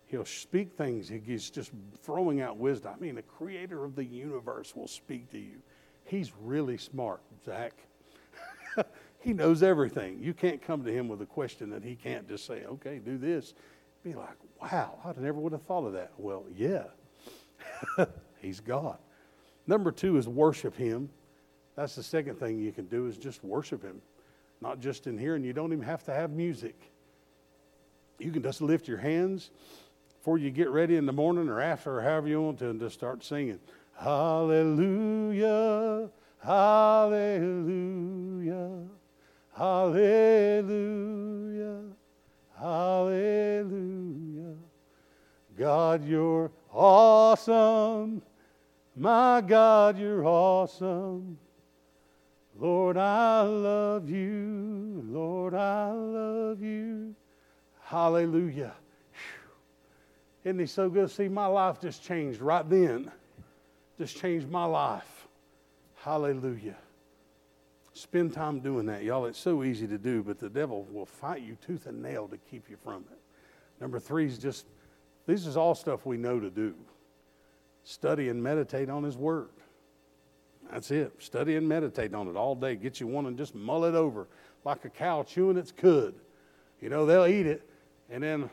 [0.07, 1.09] He'll speak things.
[1.09, 1.71] He's just
[2.01, 2.93] throwing out wisdom.
[2.95, 5.57] I mean, the creator of the universe will speak to you.
[6.05, 7.73] He's really smart, Zach.
[9.19, 10.19] he knows everything.
[10.21, 13.17] You can't come to him with a question that he can't just say, okay, do
[13.17, 13.53] this.
[14.03, 16.13] Be like, wow, I never would have thought of that.
[16.17, 16.83] Well, yeah,
[18.41, 18.99] he's God.
[19.67, 21.09] Number two is worship him.
[21.75, 24.01] That's the second thing you can do is just worship him.
[24.61, 26.75] Not just in here, and you don't even have to have music.
[28.17, 29.51] You can just lift your hands
[30.17, 32.79] before you get ready in the morning or after or however you want to and
[32.79, 33.59] just start singing.
[33.99, 35.29] Hallelujah,
[36.43, 37.59] hallelujah,
[39.55, 40.71] hallelujah,
[42.59, 44.55] hallelujah.
[45.57, 48.21] God, you're awesome.
[48.99, 51.37] My God, you're awesome.
[52.59, 55.03] Lord, I love you.
[55.07, 57.13] Lord, I love you.
[57.83, 58.73] Hallelujah.
[60.43, 61.11] Isn't he so good?
[61.11, 63.11] See, my life just changed right then.
[63.99, 65.27] Just changed my life.
[65.97, 66.77] Hallelujah.
[67.93, 69.25] Spend time doing that, y'all.
[69.27, 72.37] It's so easy to do, but the devil will fight you tooth and nail to
[72.49, 73.19] keep you from it.
[73.79, 74.65] Number three is just,
[75.27, 76.73] this is all stuff we know to do.
[77.87, 79.47] Study and meditate on his word.
[80.69, 81.13] That's it.
[81.19, 82.75] Study and meditate on it all day.
[82.75, 84.27] Get you one and just mull it over
[84.65, 86.13] like a cow chewing its cud.
[86.81, 87.61] You know, they'll eat it
[88.09, 88.49] and then,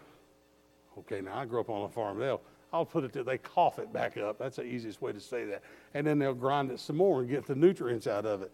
[1.00, 2.20] okay, now I grew up on a farm.
[2.20, 4.38] They'll, I'll put it to, they cough it back up.
[4.38, 5.64] That's the easiest way to say that.
[5.94, 8.52] And then they'll grind it some more and get the nutrients out of it.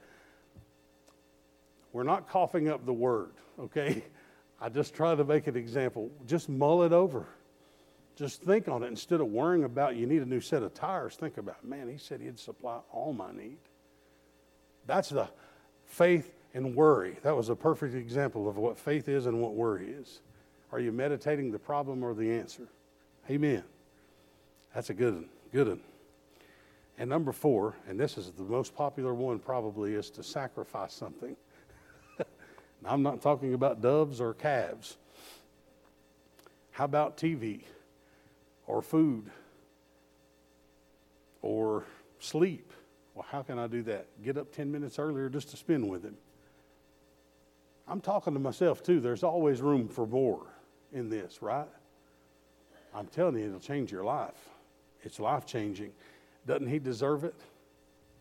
[1.93, 4.03] We're not coughing up the word, okay?
[4.62, 6.11] I just try to make an example.
[6.26, 7.26] Just mull it over.
[8.21, 11.16] Just think on it instead of worrying about you need a new set of tires.
[11.16, 13.57] Think about, man, he said he'd supply all my need.
[14.87, 15.27] That's the
[15.87, 17.16] faith and worry.
[17.23, 20.21] That was a perfect example of what faith is and what worry is.
[20.71, 22.68] Are you meditating the problem or the answer?
[23.31, 23.64] Amen.
[24.75, 25.29] That's a good one.
[25.51, 25.81] Good one.
[26.99, 31.37] And number four, and this is the most popular one probably, is to sacrifice something.
[32.85, 34.99] I'm not talking about doves or calves.
[36.73, 37.62] How about TV
[38.71, 39.31] or food
[41.43, 41.85] or
[42.18, 42.73] sleep?
[43.14, 44.07] Well, how can I do that?
[44.23, 46.16] Get up 10 minutes earlier just to spend with him.
[47.89, 49.01] I'm talking to myself too.
[49.01, 50.47] There's always room for more
[50.93, 51.68] in this, right?
[52.95, 54.49] I'm telling you, it'll change your life.
[55.03, 55.93] It's life changing.
[56.47, 57.35] Doesn't he deserve it?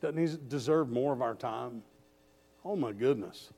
[0.01, 1.83] Doesn't he deserve more of our time?
[2.65, 3.49] Oh my goodness.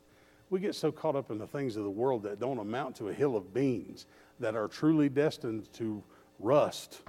[0.50, 3.08] We get so caught up in the things of the world that don't amount to
[3.08, 4.06] a hill of beans
[4.42, 6.04] that are truly destined to
[6.42, 7.02] rust.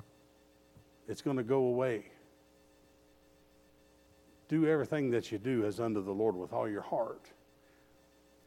[1.09, 2.07] It's going to go away.
[4.49, 7.31] Do everything that you do as unto the Lord with all your heart.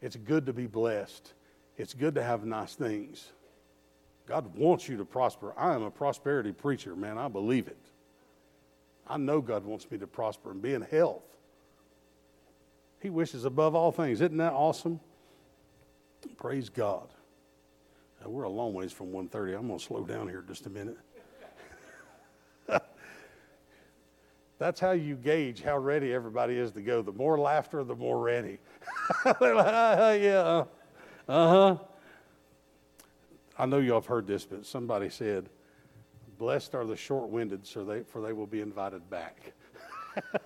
[0.01, 1.33] It's good to be blessed.
[1.77, 3.31] It's good to have nice things.
[4.27, 5.53] God wants you to prosper.
[5.57, 7.17] I am a prosperity preacher, man.
[7.17, 7.77] I believe it.
[9.07, 11.23] I know God wants me to prosper and be in health.
[12.99, 14.21] He wishes above all things.
[14.21, 14.99] Isn't that awesome?
[16.37, 17.07] Praise God.
[18.25, 19.53] Now, we're a long ways from 130.
[19.53, 20.97] I'm going to slow down here just a minute.
[24.57, 27.03] That's how you gauge how ready everybody is to go.
[27.03, 28.57] The more laughter, the more ready.
[29.39, 30.63] They're like, uh, yeah,
[31.27, 31.77] uh huh.
[33.59, 35.49] I know y'all have heard this, but somebody said,
[36.39, 39.53] Blessed are the short winded, so they, for they will be invited back.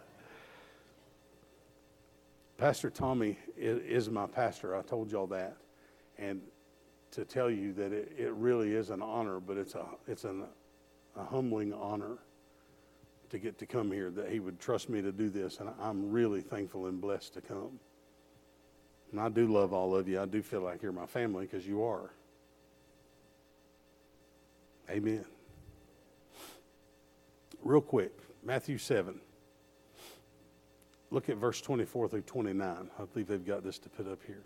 [2.58, 4.76] pastor Tommy is, my pastor.
[4.76, 5.56] I told y'all that.
[6.18, 6.42] And
[7.12, 10.46] to tell you that it, it really is an honor, but it's, a, it's an,
[11.16, 12.18] a humbling honor
[13.30, 15.60] to get to come here, that he would trust me to do this.
[15.60, 17.80] And I'm really thankful and blessed to come.
[19.12, 20.22] And I do love all of you.
[20.22, 22.12] I do feel like you're my family because you are.
[24.90, 25.26] Amen.
[27.62, 28.12] Real quick,
[28.44, 29.20] Matthew 7.
[31.12, 32.90] Look at verse 24 through 29.
[32.98, 34.44] I believe they've got this to put up here.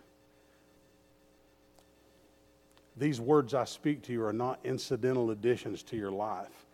[2.96, 6.68] These words I speak to you are not incidental additions to your life,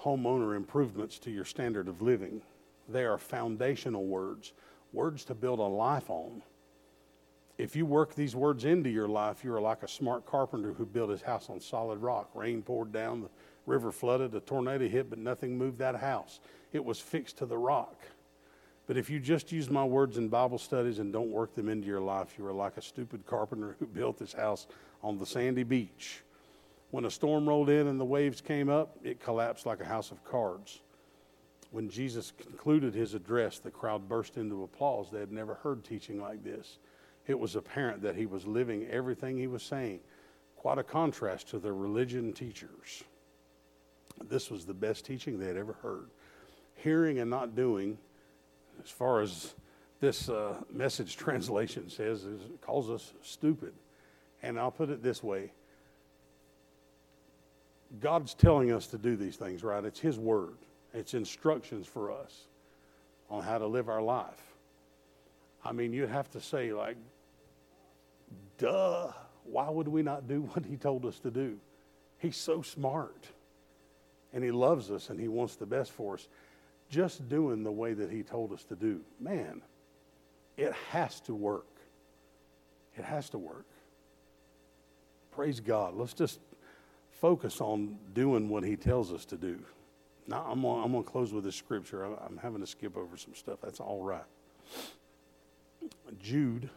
[0.00, 2.42] homeowner improvements to your standard of living.
[2.88, 4.52] They are foundational words,
[4.92, 6.42] words to build a life on.
[7.58, 10.86] If you work these words into your life, you are like a smart carpenter who
[10.86, 12.30] built his house on solid rock.
[12.34, 13.28] Rain poured down, the
[13.66, 16.40] river flooded, a tornado hit, but nothing moved that house.
[16.72, 17.96] It was fixed to the rock.
[18.86, 21.86] But if you just use my words in Bible studies and don't work them into
[21.86, 24.66] your life, you are like a stupid carpenter who built his house
[25.02, 26.22] on the sandy beach.
[26.90, 30.10] When a storm rolled in and the waves came up, it collapsed like a house
[30.10, 30.80] of cards.
[31.70, 35.08] When Jesus concluded his address, the crowd burst into applause.
[35.10, 36.78] They had never heard teaching like this
[37.26, 40.00] it was apparent that he was living everything he was saying.
[40.56, 43.04] Quite a contrast to the religion teachers.
[44.28, 46.10] This was the best teaching they had ever heard.
[46.74, 47.98] Hearing and not doing,
[48.82, 49.54] as far as
[50.00, 53.74] this uh, message translation says, is, calls us stupid.
[54.42, 55.52] And I'll put it this way
[58.00, 59.84] God's telling us to do these things, right?
[59.84, 60.58] It's His word,
[60.94, 62.46] it's instructions for us
[63.28, 64.42] on how to live our life.
[65.64, 66.96] I mean, you'd have to say, like,
[68.58, 69.12] duh,
[69.44, 71.58] why would we not do what he told us to do?
[72.18, 73.26] He's so smart.
[74.32, 76.28] And he loves us and he wants the best for us.
[76.88, 79.62] Just doing the way that he told us to do, man,
[80.56, 81.66] it has to work.
[82.96, 83.66] It has to work.
[85.30, 85.96] Praise God.
[85.96, 86.40] Let's just
[87.10, 89.58] focus on doing what he tells us to do.
[90.26, 92.04] Now, I'm going I'm to close with this scripture.
[92.04, 93.58] I'm having to skip over some stuff.
[93.62, 94.22] That's all right.
[96.20, 96.70] Jude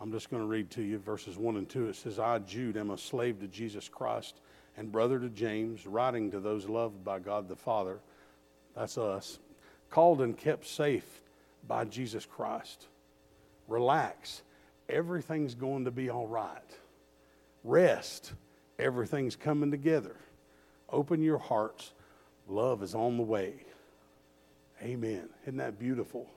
[0.00, 1.88] I'm just going to read to you verses 1 and 2.
[1.88, 4.40] It says, I, Jude, am a slave to Jesus Christ
[4.78, 7.98] and brother to James, writing to those loved by God the Father.
[8.74, 9.38] That's us.
[9.90, 11.20] Called and kept safe
[11.68, 12.86] by Jesus Christ.
[13.68, 14.40] Relax.
[14.88, 16.78] Everything's going to be all right.
[17.64, 18.32] Rest.
[18.78, 20.16] Everything's coming together.
[20.88, 21.92] Open your hearts.
[22.48, 23.54] Love is on the way.
[24.82, 25.28] Amen.
[25.42, 26.28] Isn't that beautiful?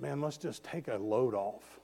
[0.00, 1.76] Man, let's just take a load off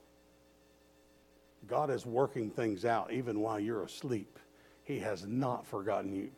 [1.66, 4.38] God is working things out even while you're asleep.
[4.84, 6.30] He has not forgotten you.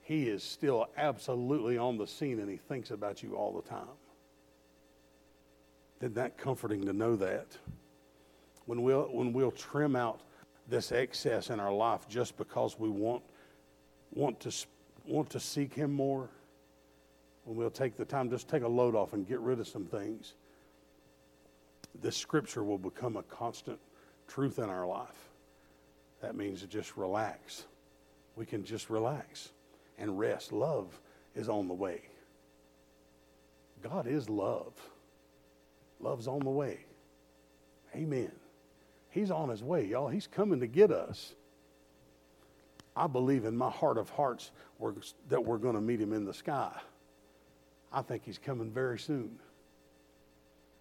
[0.00, 3.86] He is still absolutely on the scene and he thinks about you all the time.
[6.00, 7.46] Isn't that comforting to know that?
[8.72, 10.22] When we'll, when we'll trim out
[10.66, 13.22] this excess in our life just because we want,
[14.14, 14.66] want, to,
[15.06, 16.30] want to seek him more,
[17.44, 19.84] when we'll take the time, just take a load off and get rid of some
[19.84, 20.32] things
[22.00, 23.78] this scripture will become a constant
[24.26, 25.28] truth in our life.
[26.22, 27.66] That means to just relax.
[28.36, 29.50] We can just relax
[29.98, 30.50] and rest.
[30.50, 30.98] Love
[31.34, 32.00] is on the way.
[33.82, 34.72] God is love.
[36.00, 36.78] Love's on the way.
[37.94, 38.32] Amen.
[39.12, 40.08] He's on his way, y'all.
[40.08, 41.34] He's coming to get us.
[42.96, 44.94] I believe in my heart of hearts we're,
[45.28, 46.72] that we're going to meet him in the sky.
[47.92, 49.38] I think he's coming very soon.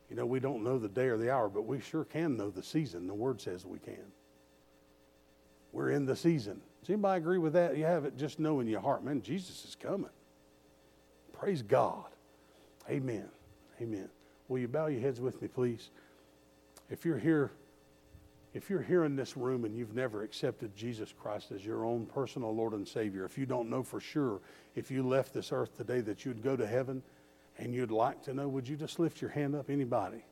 [0.09, 2.49] You know, we don't know the day or the hour, but we sure can know
[2.49, 3.05] the season.
[3.05, 4.11] The word says we can.
[5.73, 6.61] We're in the season.
[6.81, 7.77] Does anybody agree with that?
[7.77, 10.09] You have it just know in your heart, man, Jesus is coming.
[11.33, 12.05] Praise God.
[12.89, 13.27] Amen.
[13.81, 14.09] Amen.
[14.47, 15.89] Will you bow your heads with me, please?
[16.89, 17.51] If you're here,
[18.53, 22.05] if you're here in this room and you've never accepted Jesus Christ as your own
[22.05, 24.41] personal Lord and Savior, if you don't know for sure
[24.75, 27.01] if you left this earth today that you'd go to heaven,
[27.57, 29.69] and you'd like to know, would you just lift your hand up?
[29.69, 30.23] Anybody?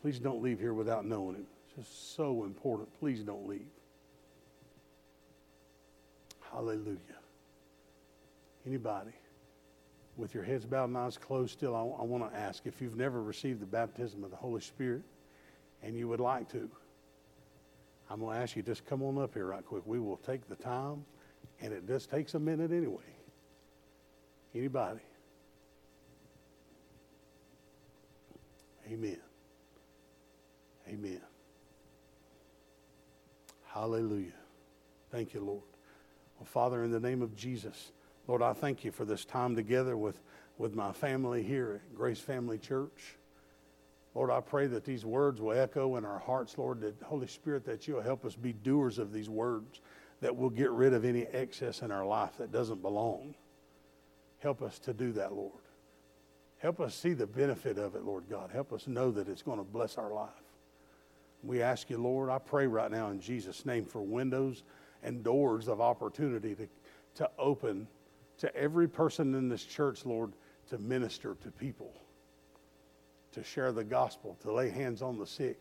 [0.00, 1.46] Please don't leave here without knowing him.
[1.66, 2.88] It's just so important.
[2.98, 3.66] Please don't leave.
[6.52, 6.98] Hallelujah.
[8.66, 9.12] Anybody?
[10.16, 12.96] With your heads bowed and eyes closed still, I, I want to ask if you've
[12.96, 15.02] never received the baptism of the Holy Spirit
[15.82, 16.68] and you would like to,
[18.10, 19.82] I'm going to ask you just come on up here right quick.
[19.86, 21.04] We will take the time,
[21.60, 23.02] and it just takes a minute anyway.
[24.54, 25.00] Anybody?
[28.90, 29.18] Amen.
[30.88, 31.20] Amen.
[33.66, 34.32] Hallelujah.
[35.10, 35.62] Thank you, Lord.
[36.38, 37.92] Well, Father, in the name of Jesus,
[38.26, 40.20] Lord, I thank you for this time together with,
[40.56, 43.17] with my family here at Grace Family Church.
[44.18, 47.64] Lord, I pray that these words will echo in our hearts, Lord, that Holy Spirit,
[47.66, 49.80] that you'll help us be doers of these words,
[50.20, 53.36] that we'll get rid of any excess in our life that doesn't belong.
[54.40, 55.62] Help us to do that, Lord.
[56.58, 58.50] Help us see the benefit of it, Lord God.
[58.52, 60.30] Help us know that it's going to bless our life.
[61.44, 64.64] We ask you, Lord, I pray right now in Jesus' name for windows
[65.04, 66.68] and doors of opportunity to,
[67.14, 67.86] to open
[68.38, 70.32] to every person in this church, Lord,
[70.70, 71.92] to minister to people,
[73.38, 75.58] to share the gospel, to lay hands on the sick,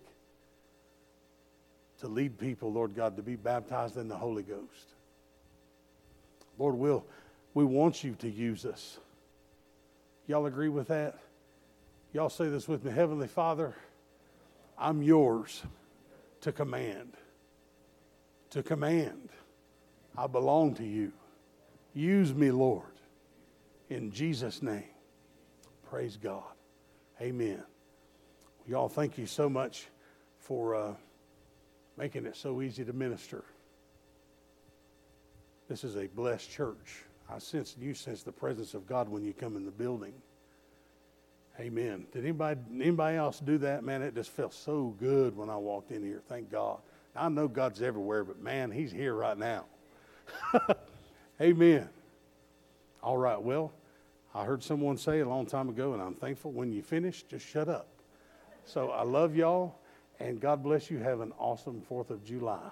[2.00, 4.94] to lead people, Lord God, to be baptized in the Holy Ghost.
[6.58, 7.06] Lord, we'll,
[7.54, 8.98] we want you to use us.
[10.26, 11.20] Y'all agree with that?
[12.14, 13.76] Y'all say this with me Heavenly Father,
[14.78, 15.62] I'm yours
[16.42, 17.14] to command.
[18.52, 19.30] To command.
[20.18, 21.12] I belong to you.
[21.94, 22.84] Use me, Lord.
[23.90, 24.90] In Jesus' name.
[25.90, 26.57] Praise God.
[27.22, 27.64] Amen.
[28.68, 29.88] Y'all, thank you so much
[30.40, 30.94] for uh,
[31.98, 33.44] making it so easy to minister.
[35.68, 37.04] This is a blessed church.
[37.30, 40.14] I sense you sense the presence of God when you come in the building.
[41.60, 42.06] Amen.
[42.14, 43.84] Did anybody anybody else do that?
[43.84, 46.22] Man, it just felt so good when I walked in here.
[46.30, 46.80] Thank God.
[47.16, 49.66] I know God's everywhere, but man, He's here right now.
[51.42, 51.90] Amen.
[53.02, 53.42] All right.
[53.42, 53.72] Well,
[54.38, 57.44] I heard someone say a long time ago, and I'm thankful when you finish, just
[57.44, 57.88] shut up.
[58.66, 59.80] So I love y'all,
[60.20, 61.00] and God bless you.
[61.00, 62.70] Have an awesome 4th of July.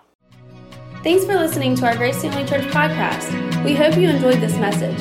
[1.04, 3.64] Thanks for listening to our Grace Family Church podcast.
[3.66, 5.00] We hope you enjoyed this message.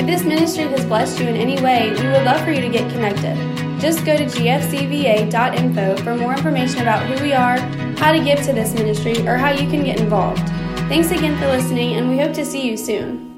[0.00, 2.68] If this ministry has blessed you in any way, we would love for you to
[2.68, 3.36] get connected.
[3.80, 7.58] Just go to gfcva.info for more information about who we are,
[7.98, 10.44] how to give to this ministry, or how you can get involved.
[10.88, 13.29] Thanks again for listening, and we hope to see you soon.